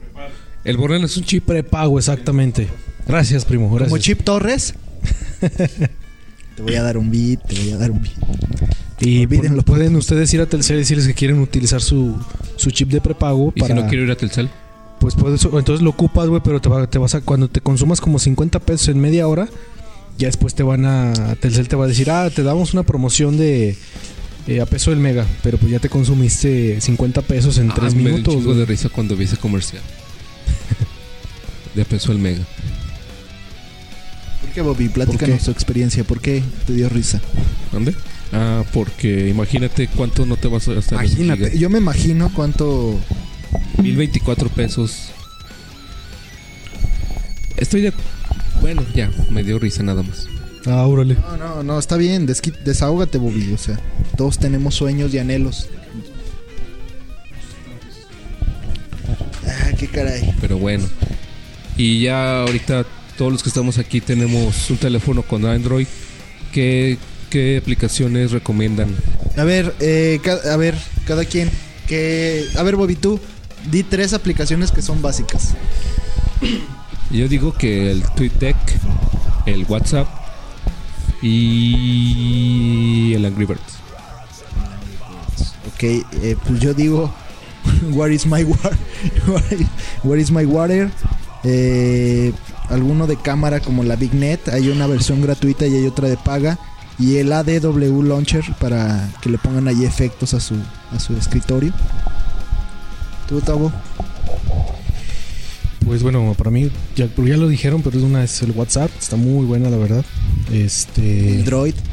[0.64, 1.44] El Borland es un chip.
[1.44, 2.66] prepago exactamente.
[3.07, 3.90] Gracias, primo, gracias.
[3.90, 4.75] ¿Como Chip Torres?
[6.57, 8.16] te voy a dar un beat, te voy a dar un beat.
[8.99, 12.16] Y Olvídenlo, pu- pueden ustedes ir a Telcel y decirles que quieren utilizar su,
[12.57, 14.51] su chip de prepago Y para si no quiero ir a Telcel,
[15.00, 18.00] pues puedes, entonces lo ocupas, güey, pero te, va- te vas a cuando te consumas
[18.00, 19.48] como 50 pesos en media hora,
[20.18, 23.36] ya después te van a Telcel te va a decir, "Ah, te damos una promoción
[23.38, 23.76] de
[24.46, 27.94] eh, a peso el mega, pero pues ya te consumiste 50 pesos en Ah, 3
[27.94, 28.58] me dio un minutos." chingo güey.
[28.58, 29.82] de risa cuando vi ese comercial.
[31.74, 32.44] de peso el mega.
[34.42, 34.88] ¿Por qué, Bobby?
[34.88, 36.04] Platícanos tu experiencia.
[36.04, 37.20] ¿Por qué te dio risa?
[37.72, 37.94] ¿Dónde?
[38.32, 41.04] Ah, porque imagínate cuánto no te vas a gastar.
[41.04, 41.58] Imagínate.
[41.58, 42.98] Yo me imagino cuánto...
[43.82, 45.10] 1024 pesos.
[47.56, 47.92] Estoy de.
[48.60, 50.26] Bueno, ya, me dio risa nada más.
[50.66, 51.14] Ah, órale.
[51.14, 52.26] No, no, no, está bien.
[52.26, 53.52] desqui- Desahógate, Bobby.
[53.52, 53.78] O sea,
[54.16, 55.68] todos tenemos sueños y anhelos.
[59.46, 60.34] Ah, qué caray.
[60.40, 60.86] Pero bueno.
[61.76, 62.84] Y ya ahorita
[63.16, 65.86] todos los que estamos aquí tenemos un teléfono con Android.
[66.52, 66.98] ¿Qué,
[67.30, 68.94] qué aplicaciones recomiendan?
[69.36, 70.74] A ver, eh, a ver,
[71.06, 71.50] cada quien.
[71.86, 73.18] Que, a ver, Bobby, tú
[73.64, 75.55] di tres aplicaciones que son básicas.
[77.11, 78.57] Yo digo que el TweetDeck,
[79.46, 80.09] el WhatsApp
[81.23, 83.79] y el Angry Birds.
[85.75, 87.12] Ok, eh, pues yo digo,
[87.92, 88.77] Where is my water?
[90.03, 90.90] Where is my water?
[91.44, 92.33] Eh,
[92.68, 96.59] alguno de cámara como la BigNet, hay una versión gratuita y hay otra de paga.
[96.99, 100.55] Y el ADW Launcher para que le pongan ahí efectos a su,
[100.94, 101.73] a su escritorio.
[103.31, 103.73] ¿Tú, Tavo?
[105.87, 109.14] Pues bueno, para mí ya, ya lo dijeron, pero es una es el WhatsApp, está
[109.14, 110.05] muy buena la verdad.
[110.53, 111.75] Este Droid.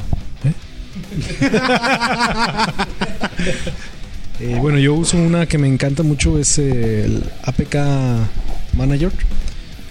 [4.40, 7.74] Eh, bueno, yo uso una que me encanta mucho, es el APK
[8.74, 9.10] Manager,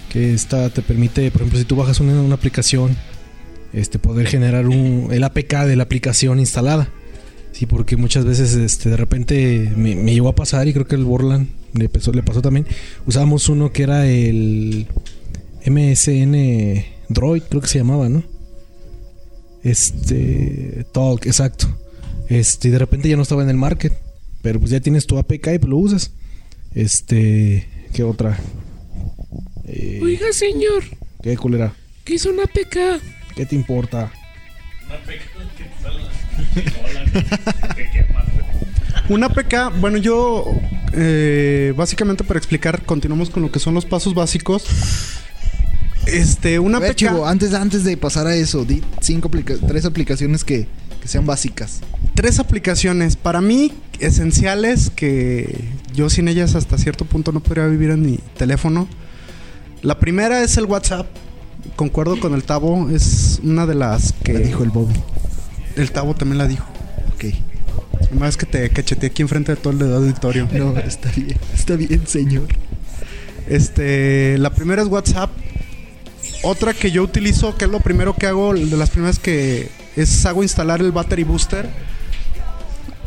[0.08, 2.96] que esta te permite, por ejemplo, si tú bajas una, una aplicación,
[3.74, 6.88] este, poder generar un, el APK de la aplicación instalada.
[7.58, 10.94] Sí, porque muchas veces este, de repente me, me llegó a pasar y creo que
[10.94, 12.68] el Borland le pasó, le pasó también.
[13.04, 14.86] Usábamos uno que era el
[15.66, 18.22] MSN Droid, creo que se llamaba, ¿no?
[19.64, 21.66] Este, Talk, exacto.
[22.28, 23.92] Este, y de repente ya no estaba en el market.
[24.40, 26.12] Pero pues ya tienes tu APK y pues lo usas.
[26.76, 28.38] Este, ¿qué otra?
[29.66, 30.84] Eh, Oiga, señor,
[31.24, 31.74] ¿Qué culera?
[32.04, 33.00] ¿qué es una PK?
[33.34, 34.12] ¿Qué te importa?
[34.86, 34.98] Una
[39.34, 40.44] PK, bueno, yo
[40.92, 44.64] eh, básicamente para explicar, continuamos con lo que son los pasos básicos.
[46.06, 47.08] Este, una ver, PK.
[47.08, 50.66] Chivo, antes, antes de pasar a eso, di cinco aplica- tres aplicaciones que,
[51.00, 51.80] que sean básicas.
[52.14, 57.90] Tres aplicaciones para mí esenciales que yo sin ellas hasta cierto punto no podría vivir
[57.90, 58.88] en mi teléfono.
[59.82, 61.06] La primera es el WhatsApp.
[61.76, 64.94] Concuerdo con el Tavo, es una de las que Le dijo el Bobby.
[65.78, 66.66] El Tavo también la dijo.
[67.14, 67.34] Ok.
[68.18, 70.48] Más que te cacheteé aquí enfrente de todo el auditorio.
[70.52, 72.46] No, está bien, está bien, señor.
[73.48, 75.30] Este, la primera es WhatsApp.
[76.42, 80.24] Otra que yo utilizo, que es lo primero que hago, de las primeras que es
[80.26, 81.68] hago instalar el battery booster.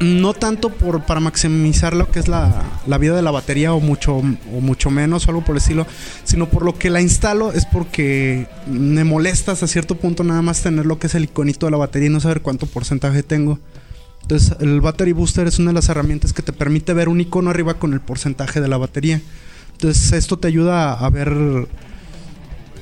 [0.02, 3.80] No tanto por para maximizar lo que es la, la vida de la batería o
[3.80, 4.24] mucho o
[4.62, 5.86] mucho menos o algo por el estilo,
[6.24, 10.62] sino por lo que la instalo es porque me molesta hasta cierto punto nada más
[10.62, 13.60] tener lo que es el iconito de la batería y no saber cuánto porcentaje tengo.
[14.24, 17.50] Entonces, el battery booster es una de las herramientas que te permite ver un icono
[17.50, 19.22] arriba con el porcentaje de la batería.
[19.74, 21.36] Entonces, esto te ayuda a ver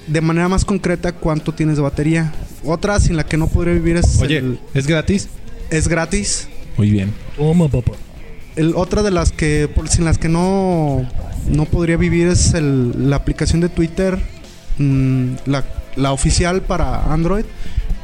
[0.07, 2.33] de manera más concreta cuánto tienes de batería.
[2.63, 5.29] Otra sin la que no podría vivir es Oye, el- ¿es gratis?
[5.69, 6.47] es gratis.
[6.79, 7.11] Muy bien.
[7.37, 7.91] Toma, papá.
[8.55, 11.05] El, otra de las que por, sin las que no
[11.49, 14.17] no podría vivir es el- la aplicación de Twitter,
[14.77, 15.65] mm, la,
[15.97, 17.43] la oficial para Android,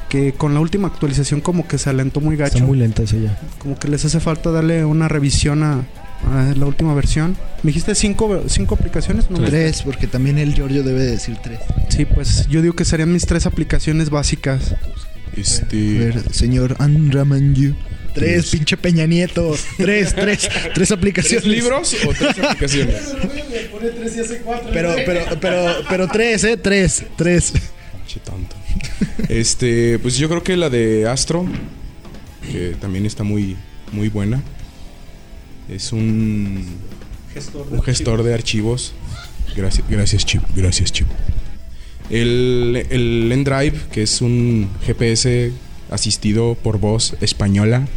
[0.09, 2.55] que con la última actualización como que se alentó muy gacho.
[2.55, 3.39] Está muy lenta esa ya.
[3.59, 5.83] Como que les hace falta darle una revisión a,
[6.31, 7.35] a la última versión.
[7.63, 9.29] ¿Me dijiste cinco, cinco aplicaciones?
[9.31, 11.59] No, Tres, porque también el Giorgio debe decir tres.
[11.89, 14.73] Sí, pues yo digo que serían mis tres aplicaciones básicas.
[14.73, 15.97] A Este.
[15.99, 17.73] ver, señor Anramanyu.
[18.15, 19.55] Tres, pinche Peña Nieto.
[19.77, 21.43] Tres, tres, tres aplicaciones.
[21.43, 22.95] ¿Tres libros o tres aplicaciones?
[24.73, 26.57] Pero, pero, pero, pero tres, ¿eh?
[26.57, 27.53] Tres, tres.
[28.07, 28.55] Che tonto.
[29.29, 31.45] Este, pues yo creo que la de Astro,
[32.51, 33.55] que también está muy,
[33.91, 34.41] muy buena.
[35.69, 36.65] Es un
[37.69, 38.93] un gestor de archivos.
[39.55, 41.07] Gracias, gracias Chip, gracias Chip.
[42.09, 45.51] El, el Endrive, que es un GPS
[45.89, 47.87] asistido por voz española,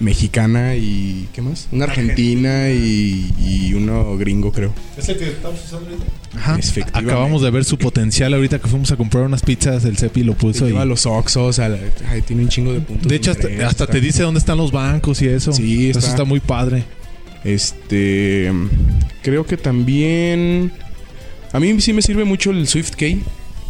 [0.00, 1.68] mexicana y ¿qué más?
[1.70, 4.72] Una argentina y, y uno gringo, creo.
[4.96, 6.04] ¿Es el que estamos usando ahorita?
[6.36, 6.58] Ajá.
[6.98, 10.34] Acabamos de ver su potencial ahorita que fuimos a comprar unas pizzas, el Cepi lo
[10.34, 10.68] puso Te y...
[10.68, 11.78] lleva a los Oxos, a la-
[12.08, 13.06] ay, tiene un chingo de puntos.
[13.08, 15.52] De hecho, hasta, interés, hasta está- te dice dónde están los bancos y eso.
[15.52, 16.84] Sí, Eso está- muy padre.
[17.44, 18.50] Este.
[19.22, 20.72] Creo que también.
[21.52, 23.20] A mí sí me sirve mucho el Swift Key,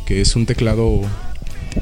[0.07, 1.01] que es un teclado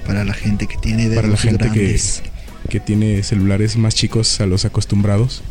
[0.07, 2.23] Para la gente que tiene dedos para la gente que, grandes.
[2.25, 2.30] que
[2.79, 5.43] tiene celulares más chicos a los acostumbrados.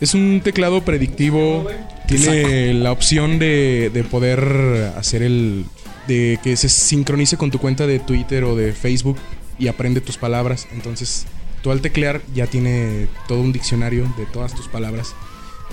[0.00, 1.66] Es un teclado predictivo.
[2.06, 5.64] Tiene la opción de, de poder hacer el.
[6.06, 9.18] de que se sincronice con tu cuenta de Twitter o de Facebook
[9.58, 10.68] y aprende tus palabras.
[10.72, 11.26] Entonces,
[11.62, 15.14] tú al teclear ya tiene todo un diccionario de todas tus palabras.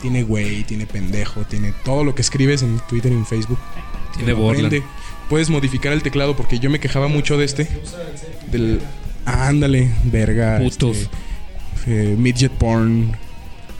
[0.02, 3.60] Tiene güey, tiene pendejo, tiene todo lo que escribes en Twitter y en Facebook.
[4.15, 4.34] Tiene.
[5.30, 7.67] Puedes modificar el teclado porque yo me quejaba mucho de este.
[8.52, 8.82] Del.
[9.26, 10.60] Ándale, verga.
[10.60, 11.10] Putos.
[11.76, 13.12] este, eh, midget porn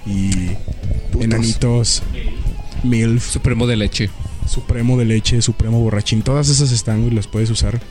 [0.06, 0.51] y
[1.19, 2.03] enanitos,
[2.84, 4.10] MILF, Supremo de leche.
[4.47, 6.21] Supremo de leche, Supremo borrachín.
[6.21, 7.82] Todas esas están y las puedes usar.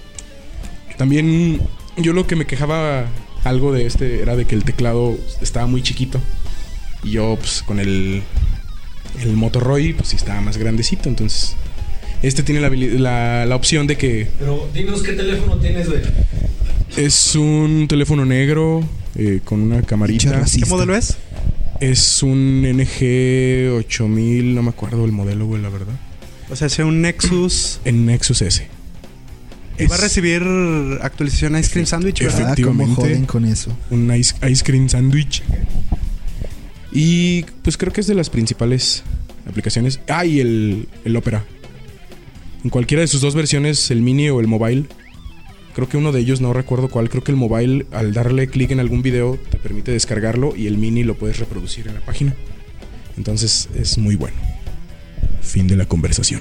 [0.98, 1.60] También
[1.96, 3.06] yo lo que me quejaba
[3.44, 6.20] algo de este era de que el teclado estaba muy chiquito.
[7.02, 8.22] Y yo pues con el,
[9.20, 11.08] el Motoroy pues sí estaba más grandecito.
[11.08, 11.56] Entonces
[12.22, 16.00] este tiene la, la, la opción de que Pero dinos qué teléfono tienes, güey.
[16.96, 18.82] es un teléfono negro
[19.16, 20.44] eh, con una camarita.
[20.44, 21.16] ¿Qué modelo es?
[21.80, 25.94] Es un NG 8000, no me acuerdo el modelo, güey, la verdad.
[26.48, 27.80] O sea, es un Nexus.
[27.84, 28.66] En Nexus S.
[29.78, 30.42] Y va a recibir
[31.00, 32.22] actualización Ice Cream Sandwich.
[32.22, 32.94] Ah, efectivamente.
[32.94, 33.76] joden con eso.
[33.90, 35.42] Un ice, ice cream sandwich.
[36.92, 39.02] Y pues creo que es de las principales
[39.48, 39.98] aplicaciones.
[40.08, 41.44] Ah, y el, el Opera.
[42.64, 44.84] En cualquiera de sus dos versiones, el mini o el mobile.
[45.74, 47.08] Creo que uno de ellos, no recuerdo cuál.
[47.08, 50.76] Creo que el mobile, al darle clic en algún video, te permite descargarlo y el
[50.78, 52.34] mini lo puedes reproducir en la página.
[53.16, 54.36] Entonces es muy bueno.
[55.40, 56.40] Fin de la conversación.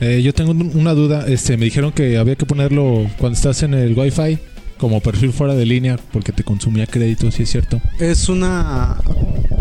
[0.00, 1.26] Eh, yo tengo un- una duda.
[1.26, 4.38] Este, me dijeron que había que ponerlo cuando estás en el Wi-Fi
[4.76, 7.80] como perfil fuera de línea porque te consumía crédito, si es cierto.
[7.98, 8.96] Es una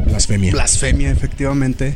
[0.06, 0.52] Blasfemia.
[0.52, 1.96] blasfemia, efectivamente.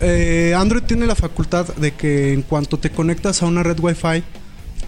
[0.00, 4.22] Eh, Android tiene la facultad de que en cuanto te conectas a una red Wi-Fi,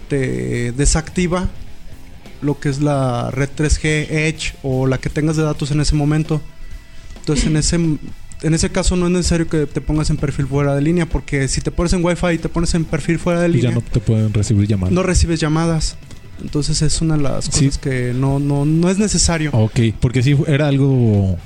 [0.09, 1.49] te desactiva
[2.41, 5.95] lo que es la red 3G Edge o la que tengas de datos en ese
[5.95, 6.41] momento.
[7.21, 10.75] Entonces, en ese, en ese caso no es necesario que te pongas en perfil fuera
[10.75, 13.49] de línea, porque si te pones en Wi-Fi y te pones en perfil fuera de
[13.49, 14.93] Y línea, ya no te pueden recibir llamadas.
[14.93, 15.97] no recibes llamadas.
[16.43, 17.67] Entonces es una de las Sí.
[17.67, 19.51] cosas que no, no, no es necesario.
[19.53, 21.39] Ok, porque si era algo.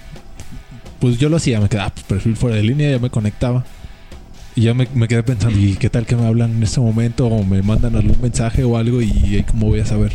[1.00, 3.64] Pues yo lo hacía, me quedaba pues, perfil fuera de línea, ya me conectaba.
[4.54, 7.26] Y ya me, me quedé pensando, ¿y qué tal que me hablan en este momento?
[7.26, 10.12] O me mandan algún mensaje o algo y ahí cómo voy a saber.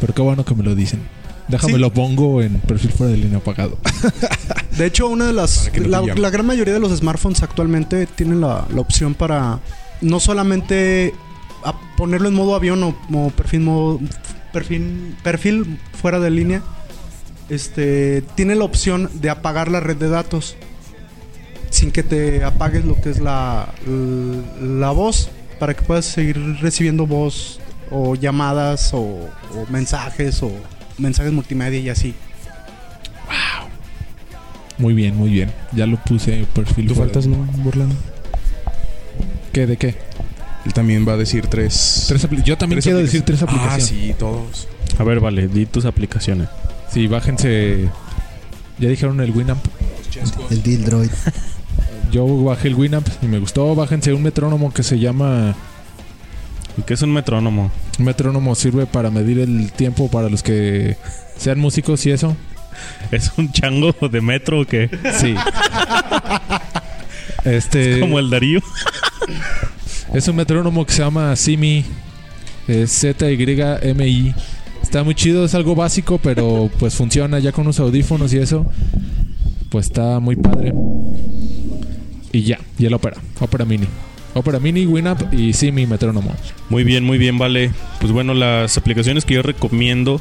[0.00, 1.00] Pero qué bueno que me lo dicen.
[1.46, 1.78] Déjame Sí.
[1.78, 3.78] lo pongo en perfil fuera de línea apagado.
[4.78, 5.70] De hecho, una de las.
[5.78, 9.60] No La, gran mayoría de los smartphones actualmente tienen la, la opción para
[10.00, 11.14] no solamente
[11.64, 14.00] a ponerlo en modo avión o, o perfil, modo,
[14.52, 16.62] perfil, perfil fuera de línea.
[17.48, 20.56] Este tiene la opción de apagar la red de datos
[21.70, 23.68] sin que te apagues lo que es la,
[24.60, 25.28] la voz
[25.58, 30.52] para que puedas seguir recibiendo voz o llamadas o, o mensajes o
[30.98, 32.14] mensajes multimedia y así.
[34.78, 35.52] Muy bien, muy bien.
[35.72, 37.94] Ya lo puse en perfil ¿Tú faltas, no, Borlando?
[39.52, 39.66] ¿Qué?
[39.66, 39.94] ¿De qué?
[40.66, 42.06] Él también va a decir tres.
[42.08, 43.86] Tres Yo también tres quiero decir tres Ah, aplicaciones.
[43.86, 44.66] sí, todos.
[44.98, 46.48] A ver, vale, di tus aplicaciones.
[46.94, 47.88] Sí, bájense.
[48.78, 49.58] Ya dijeron el Winamp.
[50.48, 51.10] El Dildroid.
[52.12, 53.74] Yo bajé el Winamp y me gustó.
[53.74, 55.56] Bájense un metrónomo que se llama.
[56.78, 57.72] ¿Y qué es un metrónomo?
[57.98, 60.96] Un metrónomo sirve para medir el tiempo para los que
[61.36, 62.36] sean músicos y eso.
[63.10, 64.88] ¿Es un chango de metro o qué?
[65.18, 65.34] Sí.
[67.44, 68.60] Este Como el Darío.
[70.14, 71.84] es un metrónomo que se llama Simi
[72.68, 74.34] es Z-Y-M-I.
[74.94, 78.64] Está muy chido, es algo básico, pero pues funciona ya con unos audífonos y eso.
[79.68, 80.72] Pues está muy padre.
[82.30, 83.88] Y ya, y el Opera, Opera Mini.
[84.34, 86.32] Opera Mini, Winamp y Simi metrónomo.
[86.68, 87.72] Muy bien, muy bien, vale.
[87.98, 90.20] Pues bueno, las aplicaciones que yo recomiendo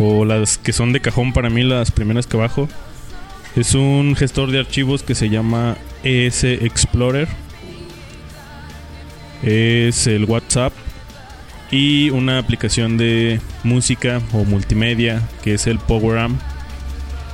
[0.00, 2.68] o las que son de cajón para mí, las primeras que bajo.
[3.54, 7.28] Es un gestor de archivos que se llama ES Explorer.
[9.44, 10.72] Es el WhatsApp
[11.70, 16.40] y una aplicación de música o multimedia que es el PowerAmp.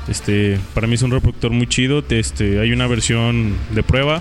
[0.09, 2.05] Este, para mí es un reproductor muy chido.
[2.09, 4.21] Este, hay una versión de prueba.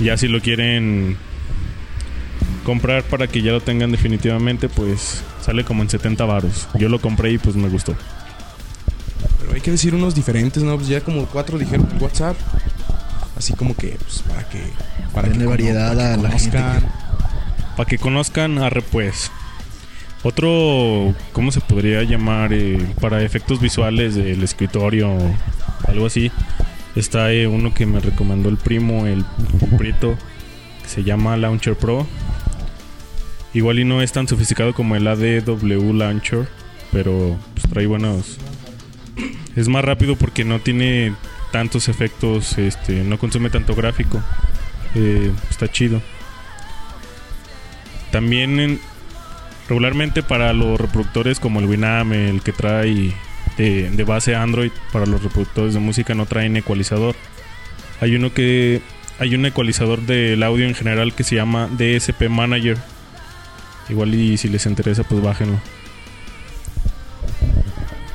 [0.00, 1.16] Ya si lo quieren
[2.64, 6.68] comprar para que ya lo tengan definitivamente, pues sale como en 70 varos.
[6.78, 7.94] Yo lo compré y pues me gustó.
[9.38, 10.76] Pero hay que decir unos diferentes, ¿no?
[10.76, 12.36] Pues ya como cuatro dijeron WhatsApp.
[13.36, 14.62] Así como que, pues, para que.
[15.12, 16.58] Para Denle que variedad para que a la gente.
[17.76, 19.30] Para que conozcan, arre pues.
[20.22, 22.52] Otro, ¿cómo se podría llamar?
[22.52, 25.16] Eh, para efectos visuales del escritorio
[25.86, 26.30] algo así.
[26.94, 29.24] Está eh, uno que me recomendó el primo, el
[29.76, 30.16] Prieto,
[30.82, 32.06] que se llama Launcher Pro.
[33.52, 36.48] Igual y no es tan sofisticado como el ADW Launcher,
[36.92, 38.38] pero pues, trae buenos...
[39.54, 41.14] Es más rápido porque no tiene
[41.50, 44.22] tantos efectos, este, no consume tanto gráfico.
[44.94, 46.02] Eh, está chido.
[48.10, 48.80] También en-
[49.68, 53.12] regularmente para los reproductores como el Winamp, el que trae
[53.56, 57.14] de, de base Android, para los reproductores de música no traen ecualizador.
[58.00, 58.80] Hay uno que
[59.18, 62.76] hay un ecualizador del audio en general que se llama DSP Manager.
[63.88, 65.58] Igual y si les interesa pues bájenlo.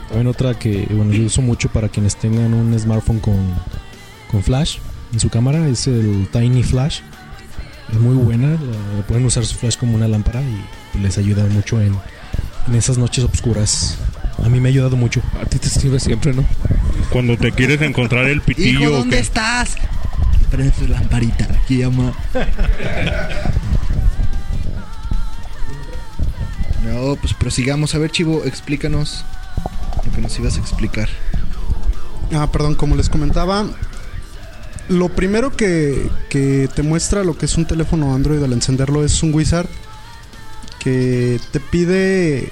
[0.08, 3.38] También otra que bueno, yo uso mucho para quienes tengan un smartphone con,
[4.30, 4.78] con flash
[5.14, 7.00] en su cámara es el Tiny Flash.
[7.92, 11.82] Es muy buena, la- pueden usar su flash como una lámpara y les ayuda mucho
[11.82, 11.96] en,
[12.68, 13.98] en esas noches oscuras.
[14.44, 15.22] A mí me ha ayudado mucho.
[15.42, 16.46] A ti te sirve siempre, ¿no?
[17.12, 19.22] Cuando te quieres encontrar el pitillo Hijo, ¿dónde qué?
[19.22, 19.76] estás?
[20.50, 21.48] Prende tu lamparita.
[21.64, 22.14] Aquí llama.
[26.84, 27.94] No, pues prosigamos.
[27.96, 29.24] A ver, Chivo, explícanos
[30.06, 31.10] lo que nos ibas a explicar.
[32.34, 33.66] Ah, perdón, como les comentaba,
[34.92, 39.34] lo primero que, te muestra lo que es un teléfono Android al encenderlo es un
[39.34, 39.68] wizard
[40.80, 42.50] que te pide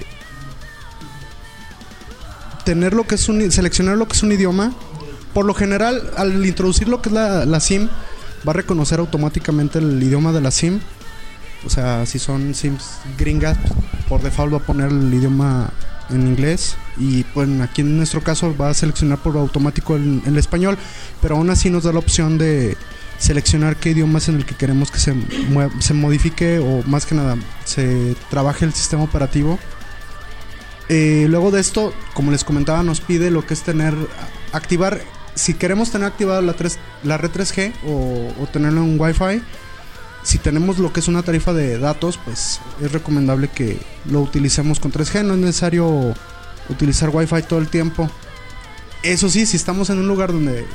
[2.64, 4.74] tener lo que es un seleccionar lo que es un idioma.
[5.34, 7.88] Por lo general, al introducir lo que es la, la SIM,
[8.48, 10.80] va a reconocer automáticamente el idioma de la SIM.
[11.66, 13.58] O sea, si son SIMs gringas,
[14.08, 15.72] por default va a poner el idioma
[16.10, 20.78] en inglés y pues aquí en nuestro caso va a seleccionar por automático el, español,
[21.22, 22.78] pero aún así nos da la opción de
[23.18, 25.14] seleccionar qué idioma es en el que queremos que se,
[25.80, 29.60] se modifique o más que nada se trabaje el sistema operativo.
[30.88, 33.94] Eh, luego de esto, como les comentaba, nos pide lo que es tener,
[34.54, 35.02] activar,
[35.36, 39.42] si queremos tener activada la, 3 la red 3G o, o tenerlo en Wi-Fi,
[40.24, 44.80] si tenemos lo que es una tarifa de datos, pues es recomendable que lo utilicemos
[44.80, 45.24] con 3G.
[45.24, 46.14] No es necesario
[46.70, 48.10] utilizar Wi-Fi todo el tiempo.
[49.02, 50.66] Eso sí, si estamos en un lugar donde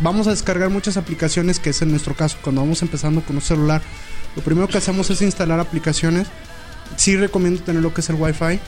[0.00, 3.42] vamos a descargar muchas aplicaciones, que es en nuestro caso, cuando vamos empezando con un
[3.42, 3.82] celular,
[4.34, 6.26] lo primero que hacemos es instalar aplicaciones.
[6.96, 8.60] Sí recomiendo tener lo que es el Wi-Fi.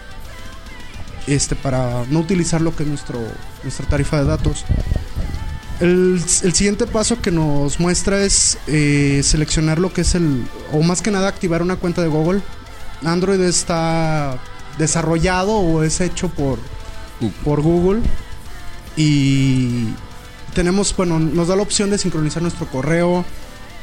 [1.26, 3.20] Este, para no utilizar lo que es nuestro,
[3.62, 4.64] nuestra tarifa de datos.
[5.81, 10.83] El, el siguiente paso que nos muestra es eh, seleccionar lo que es el, o
[10.83, 12.43] más que nada activar una cuenta de Google.
[13.03, 14.39] Android está
[14.78, 16.59] desarrollado o es hecho por,
[17.45, 18.03] por Google.
[18.97, 19.89] Y
[20.55, 23.24] tenemos, bueno, nos da la opción de sincronizar nuestro correo,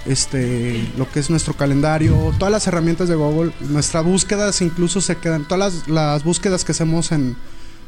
[0.06, 5.16] este, lo que es nuestro calendario, todas las herramientas de Google, nuestras búsquedas incluso se
[5.18, 7.36] quedan, todas las, las búsquedas que hacemos en,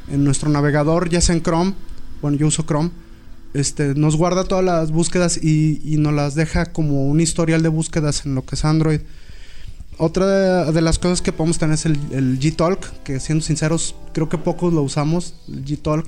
[0.10, 1.76] en nuestro navegador, ya sea en Chrome,
[2.22, 2.90] bueno, yo uso Chrome,
[3.54, 8.26] este, nos guarda todas las búsquedas y, nos las deja como un historial de búsquedas
[8.26, 9.02] en lo que es Android.
[9.98, 14.30] Otra de, las cosas que podemos tener es el, el G-Talk, que siendo sinceros, creo
[14.30, 16.06] que pocos lo usamos, el G-Talk.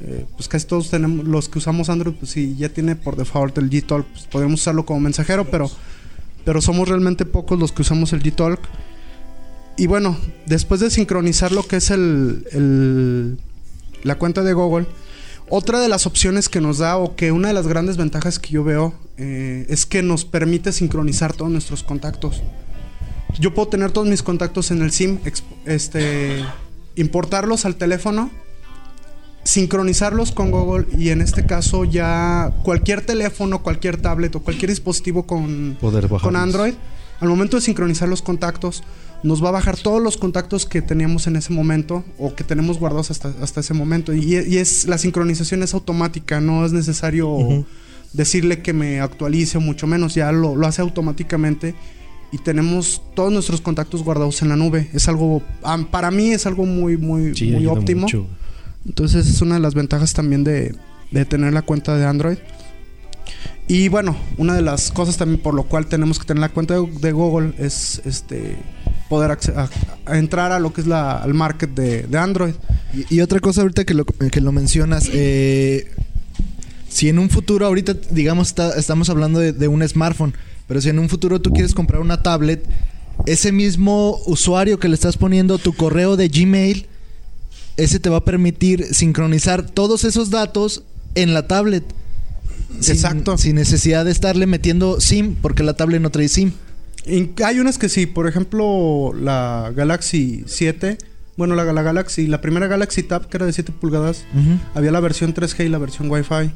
[0.00, 3.56] Eh, pues casi todos tenemos, los que usamos Android, pues sí, ya tiene por default
[3.58, 5.70] el G-Talk, pues podemos usarlo como mensajero, pero,
[6.44, 8.60] pero somos realmente pocos los que usamos el G-Talk.
[9.76, 13.38] Y bueno, después de sincronizar lo que es el, el-
[14.02, 14.86] la cuenta de Google,
[15.50, 18.50] otra de las opciones que nos da, o que una de las grandes ventajas que
[18.50, 22.42] yo veo, eh, es que nos permite sincronizar todos nuestros contactos.
[23.38, 25.18] Yo puedo tener todos mis contactos en el SIM,
[25.64, 26.44] este,
[26.96, 28.30] importarlos al teléfono,
[29.44, 35.26] sincronizarlos con Google y en este caso ya cualquier teléfono, cualquier tablet o cualquier dispositivo
[35.26, 36.74] con, Poder con Android,
[37.20, 38.82] al momento de sincronizar los contactos,
[39.22, 42.78] nos va a bajar todos los contactos que teníamos en ese momento o que tenemos
[42.78, 44.14] guardados hasta, hasta ese momento.
[44.14, 47.64] Y, y es la sincronización es automática, no es necesario
[48.12, 51.74] decirle que me actualice o mucho menos, ya lo, lo hace automáticamente
[52.30, 54.88] y tenemos todos nuestros contactos guardados en la nube.
[54.92, 55.42] Es algo,
[55.90, 58.02] para mí es algo muy, muy, Sí, muy óptimo.
[58.02, 58.26] mucho.
[58.86, 60.74] Entonces es una de las ventajas también de,
[61.10, 62.38] de tener la cuenta de Android.
[63.66, 66.74] Y bueno, una de las cosas también por lo cual tenemos que tener la cuenta
[66.74, 68.56] de, de Google es este
[69.08, 69.68] poder acce- a,
[70.10, 72.54] a entrar a lo que es la, al market de, de Android.
[72.94, 75.90] Y, y otra cosa ahorita que lo, que lo mencionas, eh,
[76.88, 80.34] si en un futuro, ahorita digamos está- estamos hablando de, de un smartphone,
[80.66, 82.64] pero si en un futuro tú quieres comprar una tablet,
[83.26, 86.86] ese mismo usuario que le estás poniendo tu correo de Gmail,
[87.76, 90.82] ese te va a permitir sincronizar todos esos datos
[91.14, 91.84] en la tablet.
[92.80, 93.38] Sin- Exacto.
[93.38, 96.52] Sin necesidad de estarle metiendo SIM, porque la tablet no trae SIM.
[97.44, 100.98] Hay unas que sí, por ejemplo, la Galaxy 7,
[101.36, 104.24] bueno, la, la Galaxy, la primera Galaxy Tab que era de 7 pulgadas,
[104.74, 106.50] había la versión 3G y la versión Wi-Fi.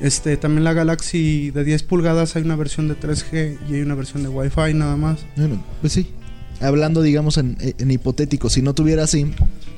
[0.00, 3.94] Este, también la Galaxy de 10 pulgadas hay una versión de 3G y hay una
[3.94, 5.20] versión de Wi-Fi nada más.
[5.36, 6.10] Bueno, pues sí.
[6.60, 9.32] Hablando, digamos, en, en hipotético, si no tuviera SIM,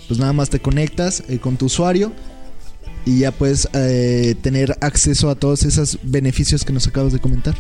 [0.07, 2.13] pues nada más te conectas eh, con tu usuario
[3.05, 7.55] y ya puedes eh, tener acceso a todos esos beneficios que nos acabas de comentar.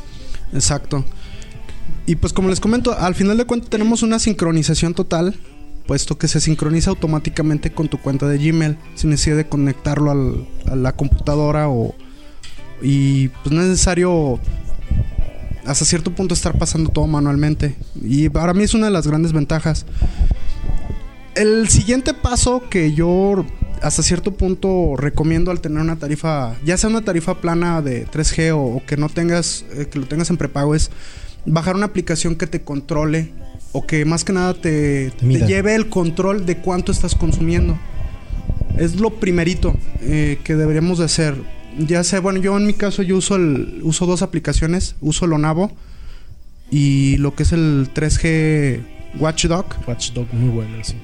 [0.52, 1.04] Exacto.
[2.08, 5.34] Y pues como les comento, al final de cuentas tenemos una sincronización total,
[5.86, 10.74] puesto que se sincroniza automáticamente con tu cuenta de Gmail, sin necesidad de conectarlo a
[10.74, 11.94] la computadora o...
[12.80, 14.40] Y pues no es necesario
[15.66, 17.76] hasta cierto punto estar pasando todo manualmente.
[18.00, 19.84] Y para mí es una de las grandes ventajas.
[21.34, 23.44] El siguiente paso que yo
[23.82, 28.54] hasta cierto punto recomiendo al tener una tarifa, ya sea una tarifa plana de 3G
[28.54, 30.90] o, o que no tengas, eh, que lo tengas en prepago, es
[31.48, 33.32] bajar una aplicación que te controle
[33.72, 37.78] o que más que nada te, lleve el control de cuánto estás consumiendo.
[38.76, 41.34] Es lo primerito eh, que deberíamos de hacer.
[41.78, 45.32] Ya sea, bueno, yo en mi caso yo uso el uso dos aplicaciones, uso el
[45.32, 45.72] Onavo
[46.70, 48.80] y lo que es el 3G
[49.18, 49.66] Watchdog.
[49.86, 50.96] Watchdog, muy bueno, sí.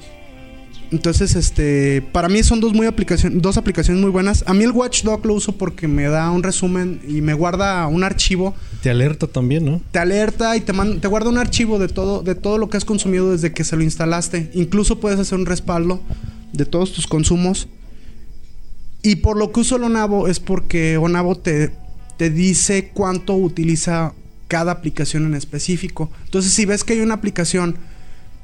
[0.91, 4.43] Entonces, este, para mí son dos muy aplicación, dos aplicaciones muy buenas.
[4.47, 8.03] A mí el Watchdog lo uso porque me da un resumen y me guarda un
[8.03, 9.81] archivo, Te alerta también, ¿no?
[9.91, 12.77] te alerta y te man- te guarda un archivo de todo de todo lo que
[12.77, 14.51] has consumido desde que se lo instalaste.
[14.53, 16.01] Incluso puedes hacer un respaldo
[16.53, 17.67] de todos tus consumos.
[19.01, 21.71] Y por lo que uso el Onavo es porque Onavo te,
[22.17, 24.13] te dice cuánto utiliza
[24.47, 26.09] cada aplicación en específico.
[26.25, 27.75] Entonces, si ves que hay una aplicación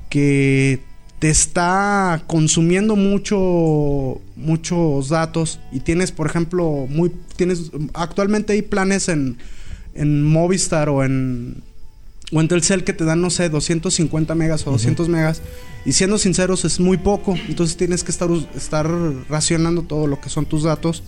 [0.09, 0.81] que
[1.21, 9.07] te está consumiendo mucho muchos datos y tienes, por ejemplo, muy tienes actualmente hay planes
[9.07, 9.37] en
[9.93, 11.61] en Movistar o en
[12.31, 15.43] o en Telcel que te dan no sé 250 megas o 200 megas
[15.85, 18.89] y siendo sinceros es muy poco, entonces tienes que estar estar
[19.29, 21.03] racionando todo lo que son tus datos.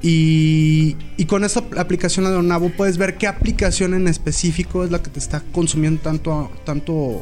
[0.00, 5.02] Y, y con esta aplicación de Onavo puedes ver qué aplicación en específico es la
[5.02, 7.20] que te está consumiendo tanto, tanto,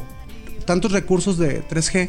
[0.66, 2.08] tantos recursos de 3G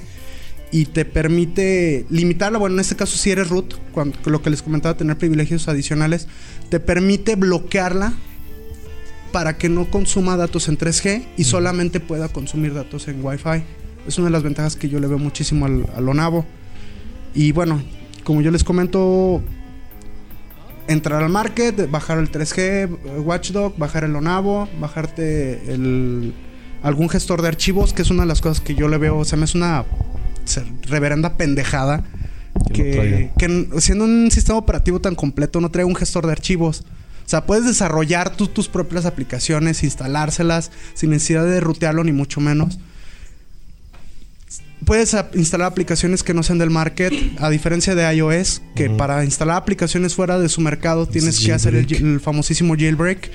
[0.71, 2.57] y te permite limitarla.
[2.57, 6.27] Bueno, en este caso, si eres root, cuando, lo que les comentaba, tener privilegios adicionales,
[6.69, 8.13] te permite bloquearla
[9.31, 13.63] para que no consuma datos en 3G y solamente pueda consumir datos en Wi-Fi.
[14.07, 16.45] Es una de las ventajas que yo le veo muchísimo al, al Onavo.
[17.33, 17.81] Y bueno,
[18.23, 19.41] como yo les comento,
[20.87, 22.87] entrar al market, bajar el 3G, eh,
[23.19, 26.33] Watchdog, bajar el Onavo, bajarte el,
[26.83, 29.37] algún gestor de archivos, que es una de las cosas que yo le veo, se
[29.37, 29.85] me hace una
[30.83, 32.03] reverenda pendejada.
[32.73, 33.29] Que
[33.79, 36.83] siendo un sistema operativo tan completo no trae un gestor de archivos.
[37.25, 42.39] O sea, puedes desarrollar tú tus propias aplicaciones, instalárselas sin necesidad de rutearlo ni mucho
[42.39, 42.79] menos.
[44.85, 49.57] Puedes instalar aplicaciones que no sean del market, a diferencia de iOS, que para instalar
[49.57, 53.29] aplicaciones fuera de su mercado tienes es que hacer el famosísimo jailbreak.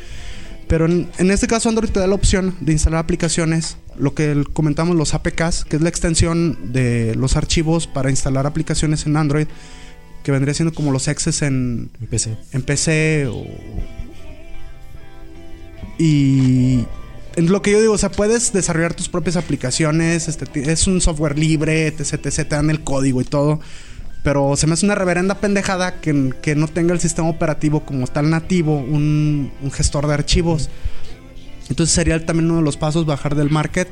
[0.69, 4.45] Pero en, en este caso Android te da la opción de instalar aplicaciones, lo que
[4.53, 9.47] comentamos los APKs, que es la extensión de los archivos para instalar aplicaciones en Android,
[10.23, 12.37] que vendría siendo como los exes en, Empecé.
[12.53, 13.45] en PC o...
[15.99, 16.85] Y
[17.37, 21.01] en lo que yo digo, o sea, puedes desarrollar tus propias aplicaciones, este, es un
[21.01, 23.61] software libre, etc, etc, te dan el código y todo.
[24.23, 28.07] Pero se me hace una reverenda pendejada que, que no tenga el sistema operativo como
[28.07, 30.71] tal nativo un, un gestor de archivos.
[31.69, 33.89] Entonces sería también uno de los pasos bajar del market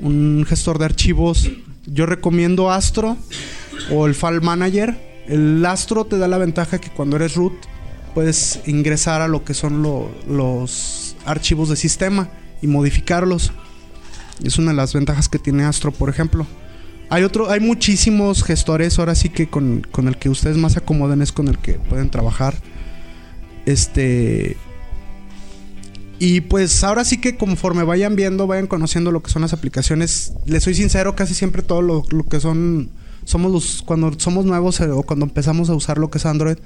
[0.00, 1.50] un gestor de archivos.
[1.86, 3.16] Yo recomiendo Astro
[3.90, 4.96] o el File Manager.
[5.26, 7.52] El Astro te da la ventaja que cuando eres root
[8.14, 12.30] puedes ingresar a lo que son lo- los archivos de sistema
[12.62, 13.52] y modificarlos.
[14.42, 16.46] Es una de las ventajas que tiene Astro, por ejemplo.
[17.10, 20.80] Hay otro, hay muchísimos gestores, ahora sí que con, con el que ustedes más se
[20.80, 22.54] acomoden es con el que pueden trabajar.
[23.64, 24.56] Este.
[26.18, 30.32] Y pues ahora sí que conforme vayan viendo, vayan conociendo lo que son las aplicaciones,
[30.46, 32.90] les soy sincero, casi siempre todo lo, lo que son,
[33.24, 36.56] somos los, cuando somos nuevos eh, o cuando empezamos a usar lo que es Android,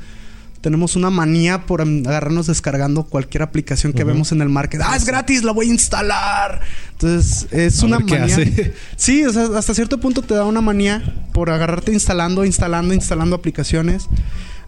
[0.63, 4.81] tenemos una manía por agarrarnos descargando cualquier aplicación que vemos en el market.
[4.83, 6.61] Ah, es gratis, la voy a instalar.
[6.93, 8.35] Entonces, es A una ver qué manía.
[8.37, 8.73] hace.
[8.97, 11.03] Sí, o sea, hasta cierto punto te da una manía
[11.35, 14.07] por agarrarte instalando, instalando, instalando aplicaciones.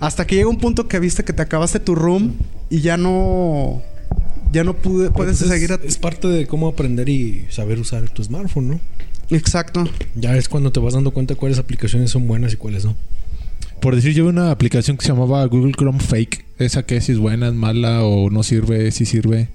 [0.01, 2.35] Hasta que llega un punto que viste que te acabaste tu room
[2.69, 3.81] y ya no.
[4.53, 5.73] Ya no pude, puedes es- seguir.
[5.73, 8.81] a- Es parte de cómo aprender y saber usar tu smartphone, ¿no?
[9.31, 9.89] Exacto.
[10.15, 12.95] Ya es cuando te vas dando cuenta cuáles aplicaciones son buenas y cuáles no.
[13.81, 16.45] Por decir, yo vi una aplicación que se llamaba Google Chrome Fake.
[16.59, 19.49] Esa que si es buena, es mala o no sirve, si sirve.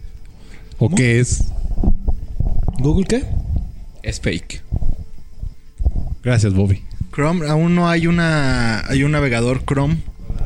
[0.75, 0.95] ¿O ¿Cómo?
[0.95, 1.45] qué es?
[2.79, 3.23] ¿Google qué?
[4.03, 4.61] Es fake.
[6.23, 6.81] Gracias, Bobby.
[7.13, 9.97] Chrome, aún no hay una hay un navegador Chrome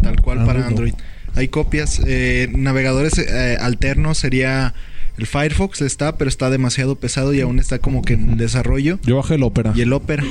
[0.01, 0.67] tal cual Android para no.
[0.67, 0.93] Android.
[1.36, 4.74] Hay copias, eh, navegadores eh, alternos sería
[5.17, 8.99] el Firefox está, pero está demasiado pesado y aún está como que en desarrollo.
[9.03, 9.74] Yo bajé el Opera.
[9.76, 10.24] Y el Opera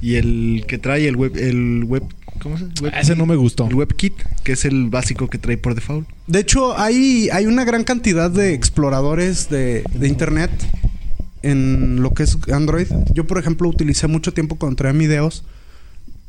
[0.00, 2.02] y el que trae el web el web
[2.42, 2.74] ¿cómo se llama?
[2.82, 3.66] Web- Ese no me gustó.
[3.68, 4.14] el WebKit,
[4.44, 6.08] que es el básico que trae por default.
[6.26, 10.50] De hecho, hay, hay una gran cantidad de exploradores de, de internet
[11.42, 12.86] en lo que es Android.
[13.14, 15.44] Yo, por ejemplo, utilicé mucho tiempo cuando traía videos.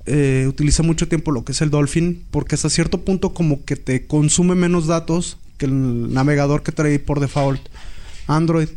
[0.06, 3.76] eh, utilicé mucho tiempo lo que es el Dolphin, porque hasta cierto punto como que
[3.76, 7.62] te consume menos datos que el navegador que trae por default
[8.28, 8.70] Android.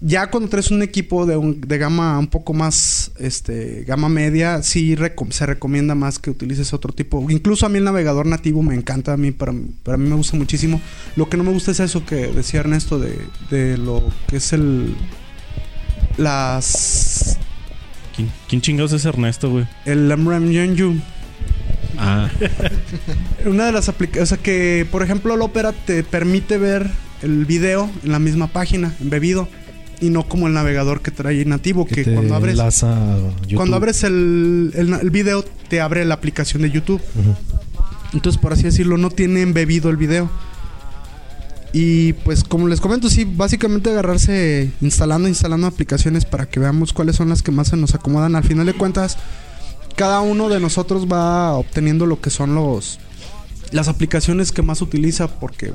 [0.00, 4.62] Ya cuando traes un equipo de, un- de gama un poco más, este, gama media,
[4.62, 7.24] sí reco- se recomienda más que utilices otro tipo.
[7.30, 10.36] Incluso a mí el navegador nativo me encanta, a mí para, para mí me gusta
[10.36, 10.82] muchísimo.
[11.16, 13.18] Lo que no me gusta es eso que decía Ernesto de,
[13.50, 14.94] de lo que es el...
[16.18, 17.38] Las...
[18.14, 19.66] ¿Quién, quién chingados es Ernesto, güey?
[19.84, 20.50] El MRAM
[21.98, 22.28] Ah.
[23.46, 26.90] Una de las aplicaciones, o sea que, por ejemplo, el Opera te permite ver
[27.22, 29.48] el video en la misma página, embebido,
[30.00, 32.56] y no como el navegador que trae nativo, que, cuando abres,
[33.56, 37.00] cuando abres el, el, el video te abre la aplicación de YouTube.
[38.12, 40.30] Entonces, por así decirlo, no tiene embebido el video.
[41.72, 47.16] Y pues como les comento, sí, básicamente agarrarse instalando, instalando aplicaciones para que veamos cuáles
[47.16, 48.34] son las que más se nos acomodan.
[48.36, 49.18] Al final de cuentas,
[49.94, 52.98] cada uno de nosotros va obteniendo lo que son los
[53.72, 55.74] las aplicaciones que más utiliza porque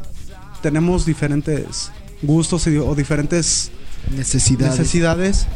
[0.63, 1.91] tenemos diferentes
[2.21, 3.69] gustos y- o diferentes
[4.15, 4.77] Necesidades.
[4.79, 5.47] necesidades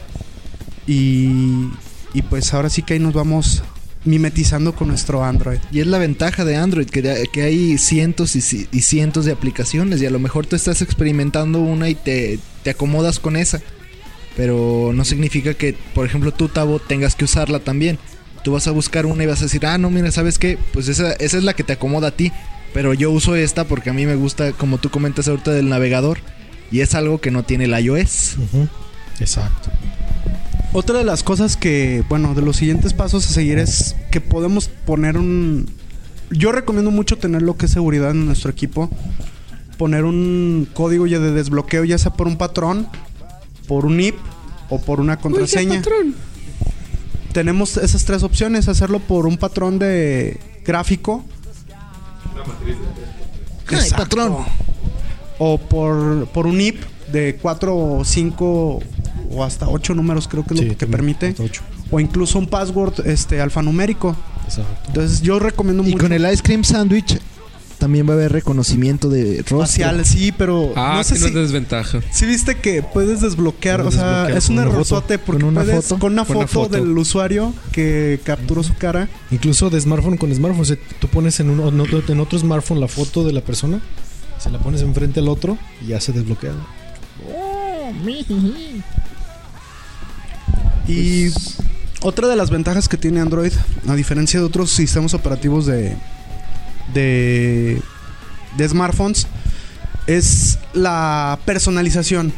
[0.87, 1.69] y,
[2.13, 3.63] y pues ahora sí que ahí nos vamos
[4.05, 5.57] mimetizando con nuestro Android.
[5.71, 9.25] Y es la ventaja de Android, que, de- que hay cientos y, ci- y cientos
[9.25, 13.35] de aplicaciones y a lo mejor tú estás experimentando una y te, te acomodas con
[13.35, 13.61] esa.
[14.37, 17.97] Pero no significa que, por ejemplo, tú, Tavo, tengas que usarla también.
[18.43, 20.59] Tú vas a buscar una y vas a decir, ah, no, mira, ¿sabes qué?
[20.73, 22.31] Pues esa, esa es la que te acomoda a ti.
[22.73, 26.19] Pero yo uso esta porque a mí me gusta, como tú comentas ahorita, del navegador.
[26.71, 28.37] Y es algo que no tiene el iOS.
[29.19, 29.69] Exacto.
[30.73, 34.67] Otra de las cosas que, bueno, de los siguientes pasos a seguir es que podemos
[34.67, 35.69] poner un...
[36.31, 38.89] Yo recomiendo mucho tener lo que es seguridad en nuestro equipo.
[39.77, 42.87] Poner un código ya de desbloqueo, ya sea por un patrón,
[43.67, 44.15] por un IP
[44.69, 45.75] o por una contraseña.
[45.75, 46.15] Patrón.
[47.31, 51.23] Tenemos esas tres opciones, hacerlo por un patrón de gráfico.
[53.67, 53.95] Ay, Exacto.
[53.97, 54.37] patrón.
[55.39, 56.77] O por, por un IP
[57.11, 58.79] de 4 o 5
[59.31, 61.49] o hasta 8 números creo que es Sí, lo que también, permite.
[61.91, 64.15] O incluso un password este, alfanumérico.
[64.45, 64.71] Exacto.
[64.87, 66.03] Entonces yo recomiendo Y mucho.
[66.03, 67.17] con el Ice Cream Sandwich
[67.77, 69.59] también va a haber reconocimiento de rostro.
[69.59, 71.31] facial, sí, pero Ah, no sé que no si...
[71.33, 71.99] es desventaja.
[72.11, 75.49] Sí viste que puedes desbloquear, Puedes o sea, desbloquear es un una errorzote porque Con
[75.51, 75.99] una puedes foto.
[75.99, 76.77] con una Con una foto, foto.
[76.77, 79.09] del usuario que capturó su cara.
[79.29, 82.39] Incluso de smartphone con smartphone, o sea, tú pones en, un, en otro, en otro
[82.39, 83.81] smartphone la foto de la persona,
[84.45, 86.53] se la pones enfrente al otro y ya se desbloquea.
[90.87, 91.29] Y
[92.01, 93.51] otra de las ventajas que tiene Android,
[93.87, 95.97] a diferencia de otros sistemas operativos de,
[96.93, 97.81] de,
[98.55, 99.25] de smartphones,
[100.05, 102.31] es la personalización.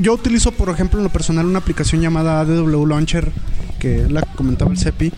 [0.00, 3.32] Yo utilizo, por ejemplo, en lo personal una aplicación llamada ADW Launcher,
[3.78, 5.14] que es la que comentaba el CEPI,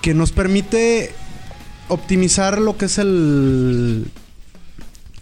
[0.00, 1.12] que nos permite
[1.90, 4.06] optimizar lo que es el,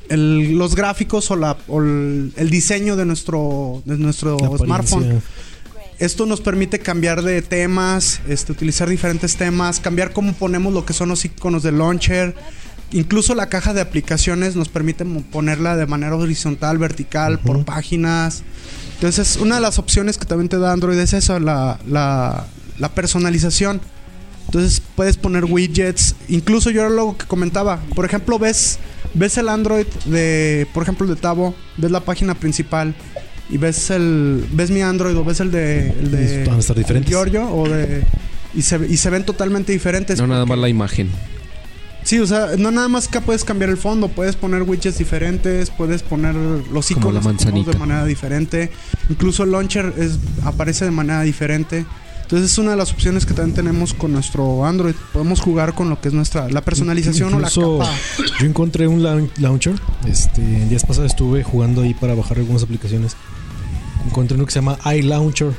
[0.08, 5.02] el- los gráficos o, la, o el, el diseño de nuestro, de nuestro smartphone.
[5.98, 10.92] Esto nos permite cambiar de temas, este, utilizar diferentes temas, cambiar cómo ponemos lo que
[10.92, 12.36] son los iconos del launcher.
[12.92, 18.44] Incluso la caja de aplicaciones nos permite ponerla de manera horizontal, vertical, por páginas.
[18.94, 22.46] Entonces, una de las opciones que también te da Android es eso, la, la,
[22.78, 23.80] la personalización.
[24.48, 26.14] Entonces puedes poner widgets.
[26.28, 27.80] Incluso yo era lo que comentaba.
[27.94, 28.78] Por ejemplo, ves
[29.14, 32.94] ves el Android de, por ejemplo, el de Tavo, ves la página principal
[33.50, 36.76] y ves el ves mi Android o ves el de el de Van a estar
[36.76, 37.10] diferentes.
[37.10, 38.04] Giorgio o de
[38.54, 40.18] y se, y se ven totalmente diferentes.
[40.18, 41.10] No, nada más la imagen.
[42.04, 45.68] Sí, o sea, no nada más que puedes cambiar el fondo, puedes poner widgets diferentes,
[45.68, 48.70] puedes poner los iconos de manera diferente.
[49.10, 51.84] Incluso el launcher es, aparece de manera diferente.
[52.28, 54.94] Entonces es una de las opciones que también tenemos con nuestro Android.
[55.14, 57.96] Podemos jugar con lo que es nuestra la personalización Incluso o la capa.
[58.40, 59.74] Yo encontré un laun- launcher.
[60.06, 63.16] Este, en días pasados estuve jugando ahí para bajar algunas aplicaciones.
[64.06, 65.52] Encontré uno que se llama iLauncher.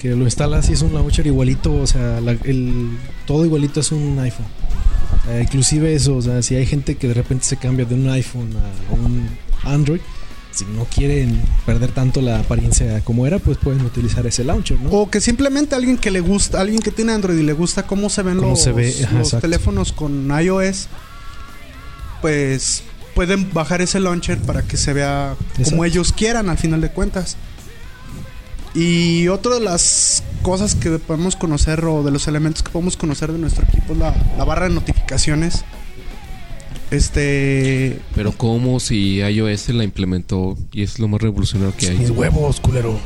[0.00, 1.72] Que lo instalas y es un launcher igualito.
[1.72, 2.90] O sea, la- el,
[3.24, 4.46] todo igualito es un iPhone.
[5.24, 8.08] Sea, inclusive eso, o sea, si hay gente que de repente se cambia de un
[8.10, 9.28] iPhone a un
[9.64, 10.00] Android,
[10.56, 14.90] si no quieren perder tanto la apariencia como era, pues pueden utilizar ese launcher, ¿no?
[14.90, 18.08] O que simplemente alguien que le gusta, alguien que tiene Android y le gusta cómo
[18.08, 19.42] se ven Cómo los, se ve, ajá, los exacto.
[19.42, 20.88] teléfonos con iOS,
[22.22, 22.82] pues
[23.14, 27.36] pueden bajar ese launcher para que se vea como ellos quieran al final de cuentas.
[28.74, 33.32] Y otra de las cosas que podemos conocer o de los elementos que podemos conocer
[33.32, 35.64] de nuestro equipo es la, la barra de notificaciones.
[36.90, 41.98] Este, Pero ¿cómo si iOS la implementó y es lo más revolucionario que hay?
[41.98, 42.98] Mis huevos, culero.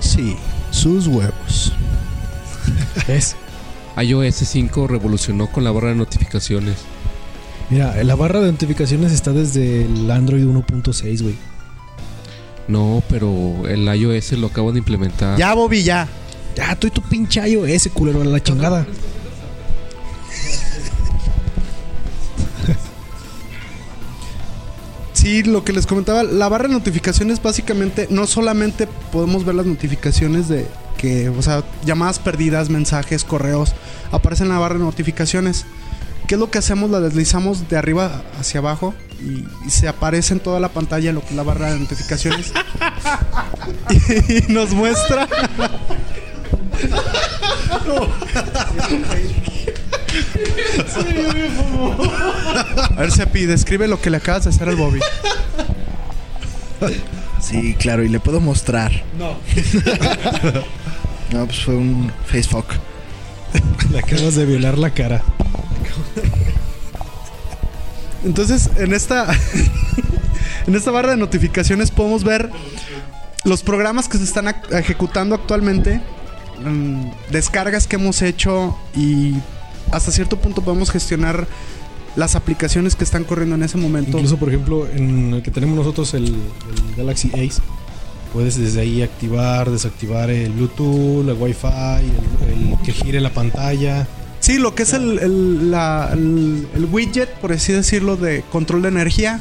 [0.00, 0.36] Sí,
[0.70, 1.72] sus huevos.
[3.08, 3.36] ¿Ves?
[4.00, 6.76] iOS 5 revolucionó con la barra de notificaciones.
[7.68, 11.34] Mira, la barra de notificaciones está desde el Android 1.6, güey.
[12.68, 15.38] No, pero el iOS lo acaban de implementar.
[15.38, 16.08] ya Bobby, ya.
[16.54, 18.86] Ya, estoy tu pinche iOS, culero, a la chingada.
[25.22, 29.66] Sí, lo que les comentaba, la barra de notificaciones básicamente no solamente podemos ver las
[29.66, 30.66] notificaciones de
[30.98, 33.72] que, o sea, llamadas perdidas, mensajes, correos,
[34.10, 35.64] aparecen en la barra de notificaciones.
[36.26, 36.90] ¿Qué es lo que hacemos?
[36.90, 41.72] La deslizamos de arriba hacia abajo y, se aparece en toda la pantalla la barra
[41.72, 42.52] de notificaciones.
[44.28, 45.28] y nos muestra.
[52.96, 55.00] A ver, Sepi, describe lo que le acabas de hacer al Bobby.
[57.40, 59.04] Sí, claro, y le puedo mostrar.
[59.18, 59.36] No.
[61.32, 62.72] no, pues fue un facefuck.
[63.90, 65.22] Le acabas de violar la cara.
[68.24, 69.26] Entonces, en esta
[70.66, 72.50] en esta barra de notificaciones podemos ver
[73.44, 76.00] los programas que se están ejecutando actualmente,
[76.64, 79.34] mm, descargas que hemos hecho y
[79.92, 81.46] hasta cierto punto podemos gestionar
[82.16, 84.18] las aplicaciones que están corriendo en ese momento.
[84.18, 87.60] Incluso, por ejemplo, en el que tenemos nosotros, el, el Galaxy Ace,
[88.32, 91.68] puedes desde ahí activar, desactivar el Bluetooth, el Wi-Fi,
[92.46, 94.06] el, el que gire la pantalla.
[94.40, 98.82] Sí, lo que es el, el- la- el- el widget, por así decirlo, de control
[98.82, 99.40] de energía.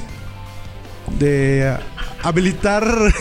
[1.20, 1.76] De
[2.24, 2.88] habilitar.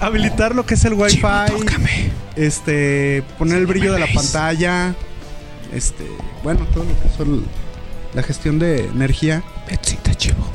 [0.00, 1.20] habilitar lo que es el Wi-Fi.
[2.36, 3.22] Este.
[3.38, 4.94] Poner el brillo de la pantalla.
[5.72, 6.04] Este.
[6.42, 7.44] Bueno, todo lo que son
[8.14, 9.42] la gestión de energía.
[10.16, 10.46] chivo.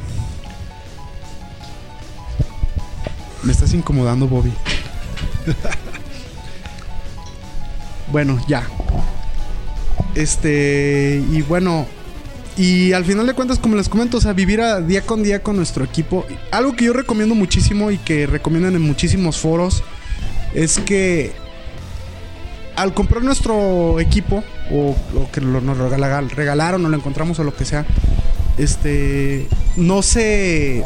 [3.43, 4.51] Me estás incomodando, Bobby.
[8.11, 8.67] bueno, ya.
[10.15, 11.87] Este, y bueno,
[12.57, 15.41] y al final de cuentas, como les comento, o sea, vivir a día con día
[15.41, 16.25] con nuestro equipo.
[16.51, 19.83] Algo que yo recomiendo muchísimo y que recomiendan en muchísimos foros
[20.53, 21.31] es que
[22.81, 27.43] al comprar nuestro equipo, o, o que lo- nos regala- regalaron o lo encontramos o
[27.43, 27.85] lo que sea,
[28.57, 30.83] este, no se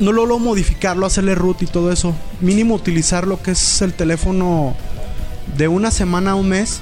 [0.00, 2.14] no logro modificarlo, hacerle root y todo eso.
[2.40, 4.74] Mínimo utilizar lo que es el teléfono
[5.56, 6.80] de una semana a un mes.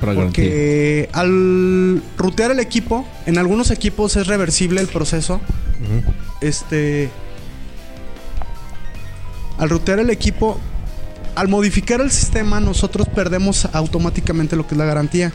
[0.00, 0.14] Para.
[0.14, 5.40] Porque al rutear el equipo, en algunos equipos es reversible el proceso.
[6.40, 7.10] Este.
[9.58, 10.58] Al rutear el equipo,
[11.34, 15.32] al modificar el sistema, nosotros perdemos automáticamente lo que es la garantía.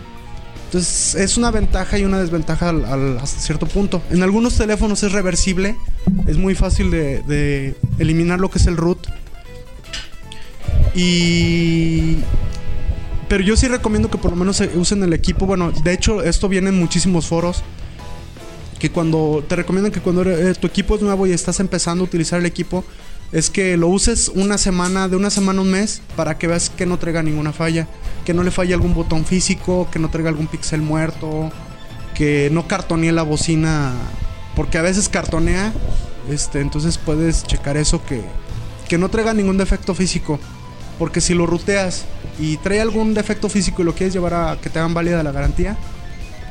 [0.66, 4.04] Entonces es una ventaja y una desventaja al- hasta cierto punto.
[4.12, 5.76] En algunos teléfonos es reversible,
[6.28, 9.08] es muy fácil de, eliminar lo que es el root.
[10.95, 12.18] Y
[13.28, 15.45] pero yo sí recomiendo que por lo menos se usen el equipo.
[15.45, 17.64] Bueno, de hecho, esto viene en muchísimos foros.
[18.80, 22.08] Que cuando te recomiendan que cuando eh, tu equipo es nuevo y estás empezando a
[22.08, 22.86] utilizar el equipo,
[23.32, 26.70] es que lo uses una semana, de una semana a un mes, para que veas
[26.70, 27.88] que no traiga ninguna falla.
[28.26, 31.52] Que no le falle algún botón físico, que no traiga algún pixel muerto,
[32.16, 33.94] que no cartonee la bocina.
[34.56, 35.72] Porque a veces cartonea.
[36.30, 38.22] Este, entonces puedes checar eso que,
[38.88, 40.40] que no traiga ningún defecto físico.
[40.98, 42.06] Porque si lo ruteas
[42.40, 45.32] y trae algún defecto físico y lo quieres llevar a que te hagan válida la
[45.32, 45.78] garantía,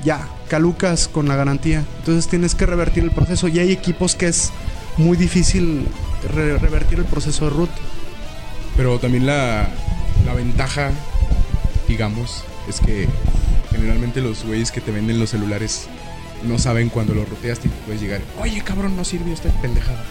[0.05, 1.85] ya, calucas con la garantía.
[1.99, 3.49] Entonces tienes que revertir el proceso.
[3.49, 4.53] Y hay equipos que es
[4.97, 5.87] muy difícil
[6.35, 7.71] re- revertir el proceso de root.
[8.77, 9.69] Pero también la,
[10.25, 10.91] la ventaja,
[11.89, 13.09] digamos, es que
[13.71, 15.87] generalmente los güeyes que te venden los celulares
[16.47, 18.21] no saben cuando lo roteas y puedes llegar.
[18.41, 20.05] Oye, cabrón, no sirvió esta pendejada.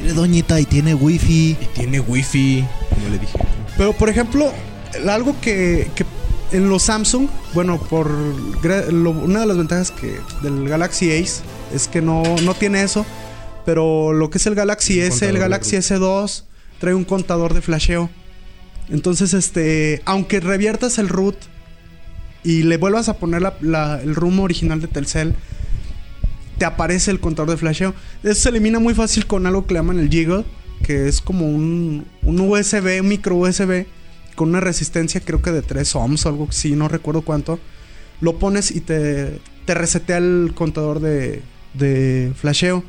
[0.00, 1.56] Mire, doñita, y tiene wifi.
[1.60, 2.64] Y tiene wifi,
[2.94, 3.36] como le dije.
[3.76, 4.52] Pero por ejemplo,
[4.94, 6.04] el- algo que, que
[6.52, 11.42] en los Samsung, bueno, por lo- una de las ventajas que del Galaxy Ace
[11.74, 13.04] es que no, no tiene eso.
[13.68, 16.44] Pero lo que es el Galaxy S, el Galaxy S2
[16.80, 18.08] trae un contador de flasheo.
[18.88, 21.36] Entonces, este, aunque reviertas el root
[22.42, 25.34] y le vuelvas a poner la- la- el room original de Telcel,
[26.56, 27.94] te aparece el contador de flasheo.
[28.22, 30.46] Eso se elimina muy fácil con algo que le llaman el Jiggle,
[30.82, 33.84] que es como un, un USB, un micro USB,
[34.34, 37.58] con una resistencia creo que de 3 ohms o algo así, no recuerdo cuánto.
[38.22, 41.42] Lo pones y te, te resetea el contador de,
[41.74, 42.82] de flasheo.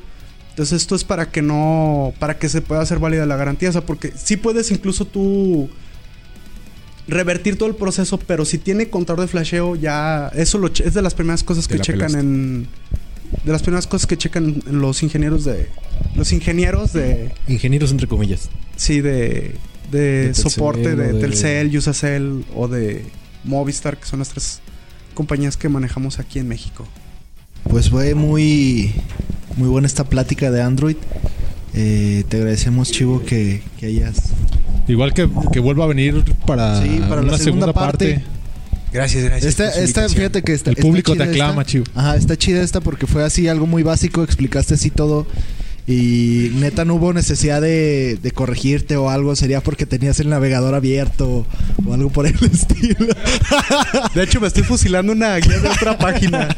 [0.60, 3.72] Entonces esto es para que no, para que se pueda hacer válida la garantía, o
[3.72, 5.70] sea, porque sí puedes incluso tú
[7.08, 10.94] revertir todo el proceso, pero si tiene contador de flasheo ya eso lo che- es
[10.94, 12.20] de las primeras cosas que checan pelaste.
[12.20, 12.68] en
[13.46, 15.70] de las primeras cosas que checan en los ingenieros de
[16.16, 18.50] los ingenieros de Ingenieros entre comillas.
[18.76, 19.56] sí de
[19.92, 23.06] de, soporte de, de- Telcel, Usacell o de
[23.46, 24.60] Movistar, que son las tres
[25.14, 26.86] compañías que manejamos aquí en México.
[27.64, 28.92] Pues fue muy,
[29.58, 30.96] muy buena esta plática de Android.
[31.74, 34.18] Eh, te agradecemos, Chivo, que, que hayas.
[34.88, 38.14] Igual que, que vuelva a venir para, Sí, para la una segunda segunda, parte.
[38.16, 38.26] parte.
[38.92, 39.60] Gracias, gracias.
[39.78, 41.32] Esta, fíjate que está, El está público te esta.
[41.32, 41.86] aclama, Chivo.
[41.94, 45.28] Ajá, está chida esta porque fue así algo muy básico, explicaste así todo.
[45.90, 50.76] Y neta no hubo necesidad de, de corregirte o algo, sería porque tenías el navegador
[50.76, 51.48] abierto
[51.84, 53.08] o algo por el estilo.
[54.14, 56.56] De hecho, me estoy fusilando una guía de otra página.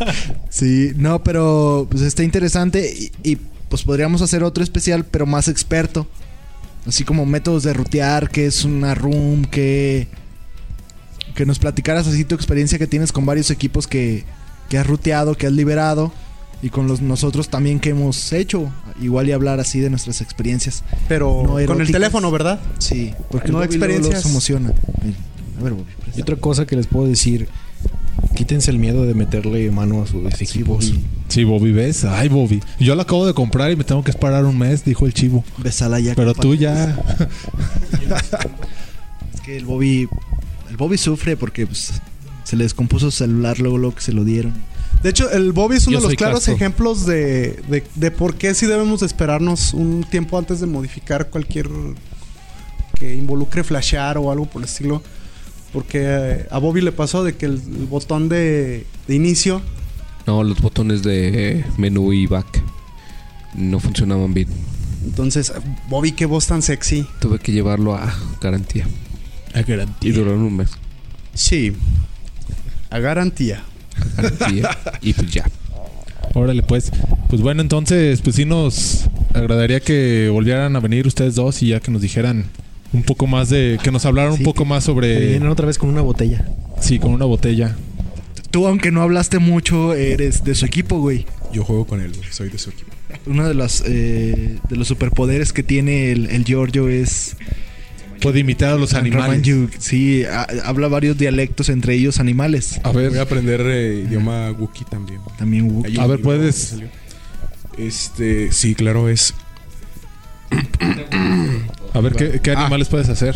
[0.50, 3.38] Sí, no, pero pues está interesante y, y,
[3.70, 6.08] pues podríamos hacer otro especial, pero más experto.
[6.86, 10.10] Así como métodos de rutear, qué es una room, que
[11.36, 14.26] que nos platicaras así tu experiencia que tienes con varios equipos que,
[14.68, 16.12] que has ruteado, que has liberado
[16.62, 18.72] y con los nosotros también que hemos hecho.
[19.02, 20.84] Igual y hablar así de nuestras experiencias.
[21.08, 22.60] Pero No con el teléfono, ¿verdad?
[22.78, 24.74] Sí, porque No experiencias se emociona.
[25.60, 25.92] A ver, Bobby.
[26.16, 27.48] Y otra cosa que les puedo decir,
[28.36, 30.90] quítense el miedo de meterle mano a sus equipos.
[30.92, 31.06] Bobby.
[31.30, 32.04] Sí, Bobby, ¿ves?
[32.04, 32.62] Ay, Bobby.
[32.80, 35.44] Yo lo acabo de comprar y me tengo que esperar un mes, dijo el chivo.
[35.58, 36.14] Besala ya.
[36.16, 37.00] Pero tú ya...
[39.34, 40.08] Es que el Bobby.
[40.70, 41.94] El Bobby sufre porque pues,
[42.44, 44.54] se le descompuso su celular luego lo que se lo dieron.
[45.04, 46.52] De hecho, el Bobby es uno Yo de los claros casto.
[46.52, 51.30] ejemplos de, de, de por qué sí debemos de esperarnos un tiempo antes de modificar
[51.30, 51.68] cualquier
[52.96, 55.02] que involucre flashear o algo por el estilo.
[55.74, 59.62] Porque eh, a Bobby le pasó de que el, el botón de, de inicio
[60.28, 62.62] No, los botones de menú y back
[63.56, 64.50] no funcionaban bien.
[65.04, 65.52] Entonces,
[65.90, 67.08] Bobby, qué voz tan sexy.
[67.20, 68.86] Tuve que llevarlo a garantía.
[69.54, 70.14] A Y garantía.
[70.14, 70.70] duraron un mes.
[71.34, 71.74] Sí,
[72.92, 73.64] a garantía.
[75.02, 75.46] Y pues ya.
[76.34, 76.92] Órale, pues.
[77.30, 81.80] Pues bueno, entonces, pues sí nos agradaría que volvieran a venir ustedes dos y ya
[81.80, 82.46] que nos dijeran
[82.94, 83.80] un poco más de...
[83.84, 85.28] Que nos hablaran Sí, un poco más Que sobre...
[85.28, 86.46] vienen otra vez con una botella.
[86.80, 87.76] Sí, con una botella.
[88.50, 91.26] Tú, aunque no hablaste mucho, eres de su equipo, güey.
[91.54, 92.92] Yo juego con él, güey, soy de su equipo.
[93.26, 97.36] Uno de los, eh, de los superpoderes que tiene el, el Giorgio es.
[98.22, 99.42] Puede imitar a los animales.
[99.80, 102.80] Sí, ha- habla varios dialectos, entre ellos animales.
[102.84, 105.20] A Voy a ver, aprender eh, idioma Wookiee también.
[105.38, 106.00] También Wookiee.
[106.00, 106.76] A ver, ¿puedes?
[107.78, 109.34] Este, sí, claro, es.
[111.94, 112.62] a ver qué, qué Ah.
[112.62, 113.36] animales puedes hacer.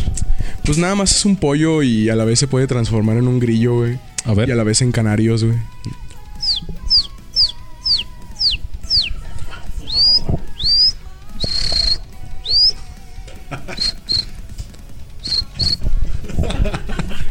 [0.64, 3.38] Pues nada más es un pollo y a la vez se puede transformar en un
[3.38, 3.94] grillo, güey.
[4.24, 4.48] A Y a ver.
[4.56, 5.56] la vez en canarios, güey.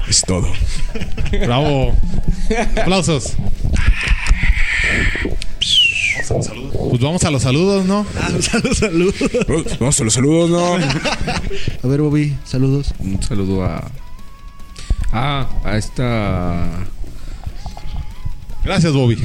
[0.09, 0.47] Es todo.
[1.31, 1.95] Bravo.
[2.77, 3.35] Aplausos.
[6.89, 8.05] Pues vamos a los saludos, ¿no?
[8.41, 9.15] saludos, saludos.
[9.79, 10.75] Vamos a los saludos, ¿no?
[10.75, 12.93] A ver, Bobby, saludos.
[12.99, 13.89] Un saludo a.
[15.11, 16.65] Ah, a esta.
[18.63, 19.17] Gracias, Bobby.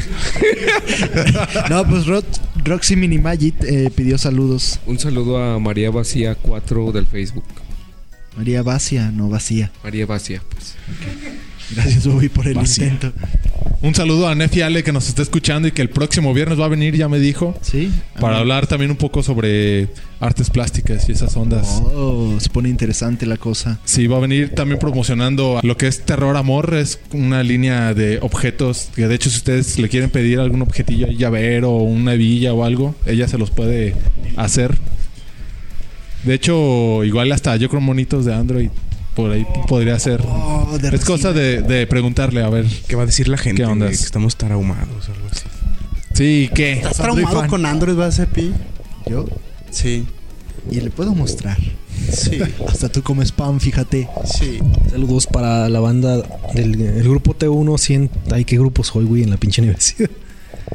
[1.70, 2.22] No, pues Ro-
[2.64, 4.80] Roxy Minimagit eh, pidió saludos.
[4.86, 7.44] Un saludo a María Vacía 4 del Facebook.
[8.36, 9.70] María Vacía, no vacía.
[9.82, 10.74] María Vacía, pues.
[11.74, 12.86] Gracias, Bobby, por el Vacía.
[12.88, 13.12] intento.
[13.82, 16.66] Un saludo a Nefi Ale que nos está escuchando y que el próximo viernes va
[16.66, 17.90] a venir, ya me dijo, Sí.
[18.20, 19.88] para hablar también un poco sobre
[20.20, 21.80] artes plásticas y esas ondas.
[21.84, 23.78] Oh, se pone interesante la cosa.
[23.84, 26.74] Sí, va a venir también promocionando lo que es Terror Amor.
[26.74, 31.06] Es una línea de objetos que, de hecho, si ustedes le quieren pedir algún objetillo,
[31.08, 33.94] llavero o una hebilla o algo, ella se los puede
[34.36, 34.76] hacer.
[36.24, 38.70] De hecho, igual hasta yo creo monitos de Android
[39.14, 40.22] por ahí podría ser.
[40.26, 42.66] Oh, de es cosa de, de preguntarle, a ver.
[42.88, 43.62] ¿Qué va a decir la gente?
[43.62, 43.88] ¿Qué güey?
[43.88, 45.44] Que estamos traumados o algo así.
[46.14, 46.72] Sí, ¿qué?
[46.74, 48.52] ¿Estás traumado con Android, va a ser pi?
[49.08, 49.26] ¿Yo?
[49.70, 50.06] Sí,
[50.70, 51.56] Y le puedo mostrar.
[52.12, 54.08] sí, Hasta tú como spam, fíjate.
[54.24, 54.58] sí.
[54.90, 56.22] Saludos para la banda
[56.54, 57.78] del el grupo T1.
[57.78, 59.22] 100, ay, ¿qué grupo soy, güey?
[59.22, 60.10] En la pinche universidad.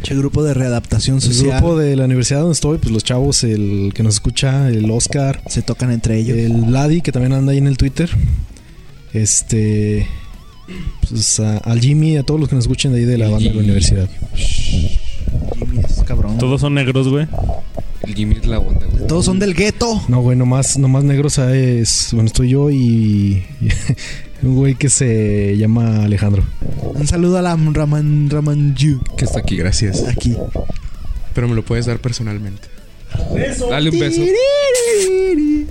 [0.03, 1.57] Che grupo de readaptación El social.
[1.61, 5.41] grupo de la universidad donde estoy, pues los chavos, el que nos escucha, el Oscar,
[5.47, 6.37] Se tocan entre ellos.
[6.37, 8.09] el Vladi, que también anda ahí en el Twitter.
[9.13, 10.07] Este.
[11.09, 13.47] Pues a- al Jimmy, a todos los que nos escuchen de ahí de la banda
[13.49, 14.09] de la universidad.
[14.35, 16.37] Jimmy es cabrón.
[16.37, 17.27] Todos son negros, güey.
[18.05, 19.07] El Jimmy es la onda, güey.
[19.07, 20.01] Todos son del gueto.
[20.07, 22.09] No, güey, nomás, nomás negros es.
[22.11, 23.43] Bueno, estoy yo y.
[24.43, 26.43] un güey que se llama Alejandro.
[26.93, 29.01] Un saludo a la Raman Ramanju.
[29.17, 29.57] Que está aquí.
[29.57, 30.03] Gracias.
[30.07, 30.35] Aquí.
[31.33, 32.74] Pero me lo puedes dar personalmente.
[33.69, 34.21] Dale un beso.
[34.21, 35.67] Un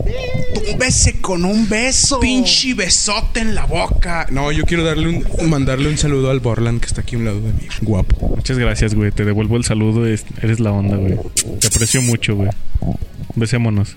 [0.78, 2.18] bese con un beso.
[2.20, 4.26] Pinche besote en la boca.
[4.30, 7.24] No, yo quiero darle un, mandarle un saludo al Borland que está aquí a un
[7.26, 7.60] lado de mí.
[7.82, 8.34] Guapo.
[8.36, 9.10] Muchas gracias, güey.
[9.12, 10.06] Te devuelvo el saludo.
[10.06, 11.16] es- Eres la onda, güey.
[11.60, 12.50] Te aprecio mucho, güey.
[13.36, 13.96] Besémonos.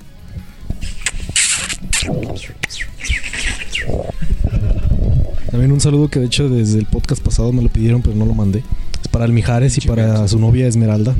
[5.51, 8.25] También un saludo que de hecho desde el podcast pasado me lo pidieron, pero no
[8.25, 8.63] lo mandé.
[9.01, 11.15] Es para el Mijares y para su novia Esmeralda.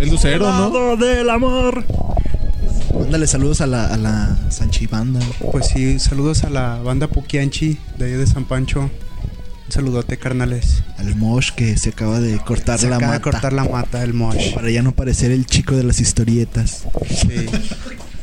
[0.00, 0.96] Es Lucero, ¿no?
[0.96, 1.84] del amor.
[2.98, 5.20] Mándale saludos a la, a la Sanchi Banda.
[5.52, 8.80] Pues sí, saludos a la banda Puquianchi de ahí de San Pancho.
[8.82, 10.82] Un saludote, carnales.
[10.98, 13.30] Al Mosh que se acaba de cortar Se la acaba de mata.
[13.30, 14.54] cortar la mata, el mosh.
[14.54, 16.84] Para ya no parecer el chico de las historietas.
[17.08, 17.46] Sí.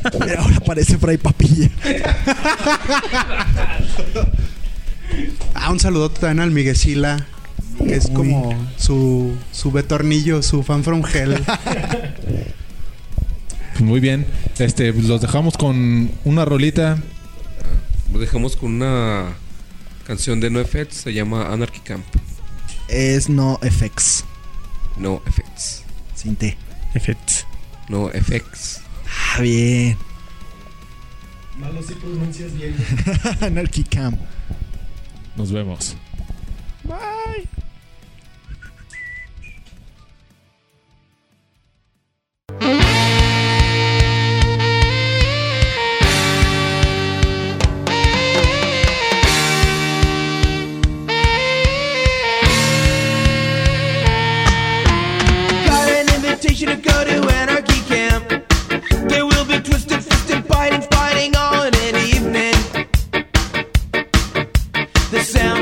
[0.20, 1.70] Pero ahora parece Fray Papilla.
[5.54, 7.28] Ah, un saludote también al Miguesila.
[7.78, 11.40] Que es como su, su Betornillo, su fan from hell.
[13.80, 14.26] Muy bien.
[14.60, 17.02] Este, los dejamos con una rolita.
[18.14, 19.34] Lo dejamos con una
[20.06, 20.96] canción de NoFX.
[20.96, 22.06] Se llama Anarchy Camp.
[22.88, 24.26] Es no FX.
[24.98, 25.84] No effects.
[26.14, 26.58] Sin T.
[26.94, 27.48] Effects.
[27.88, 28.82] No effects.
[29.08, 29.98] Ah, bien.
[33.42, 34.20] Anarchy Camp.
[35.36, 35.96] Nos vemos.
[36.84, 37.48] Bye.
[56.66, 57.31] to go to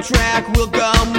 [0.10, 1.19] track will come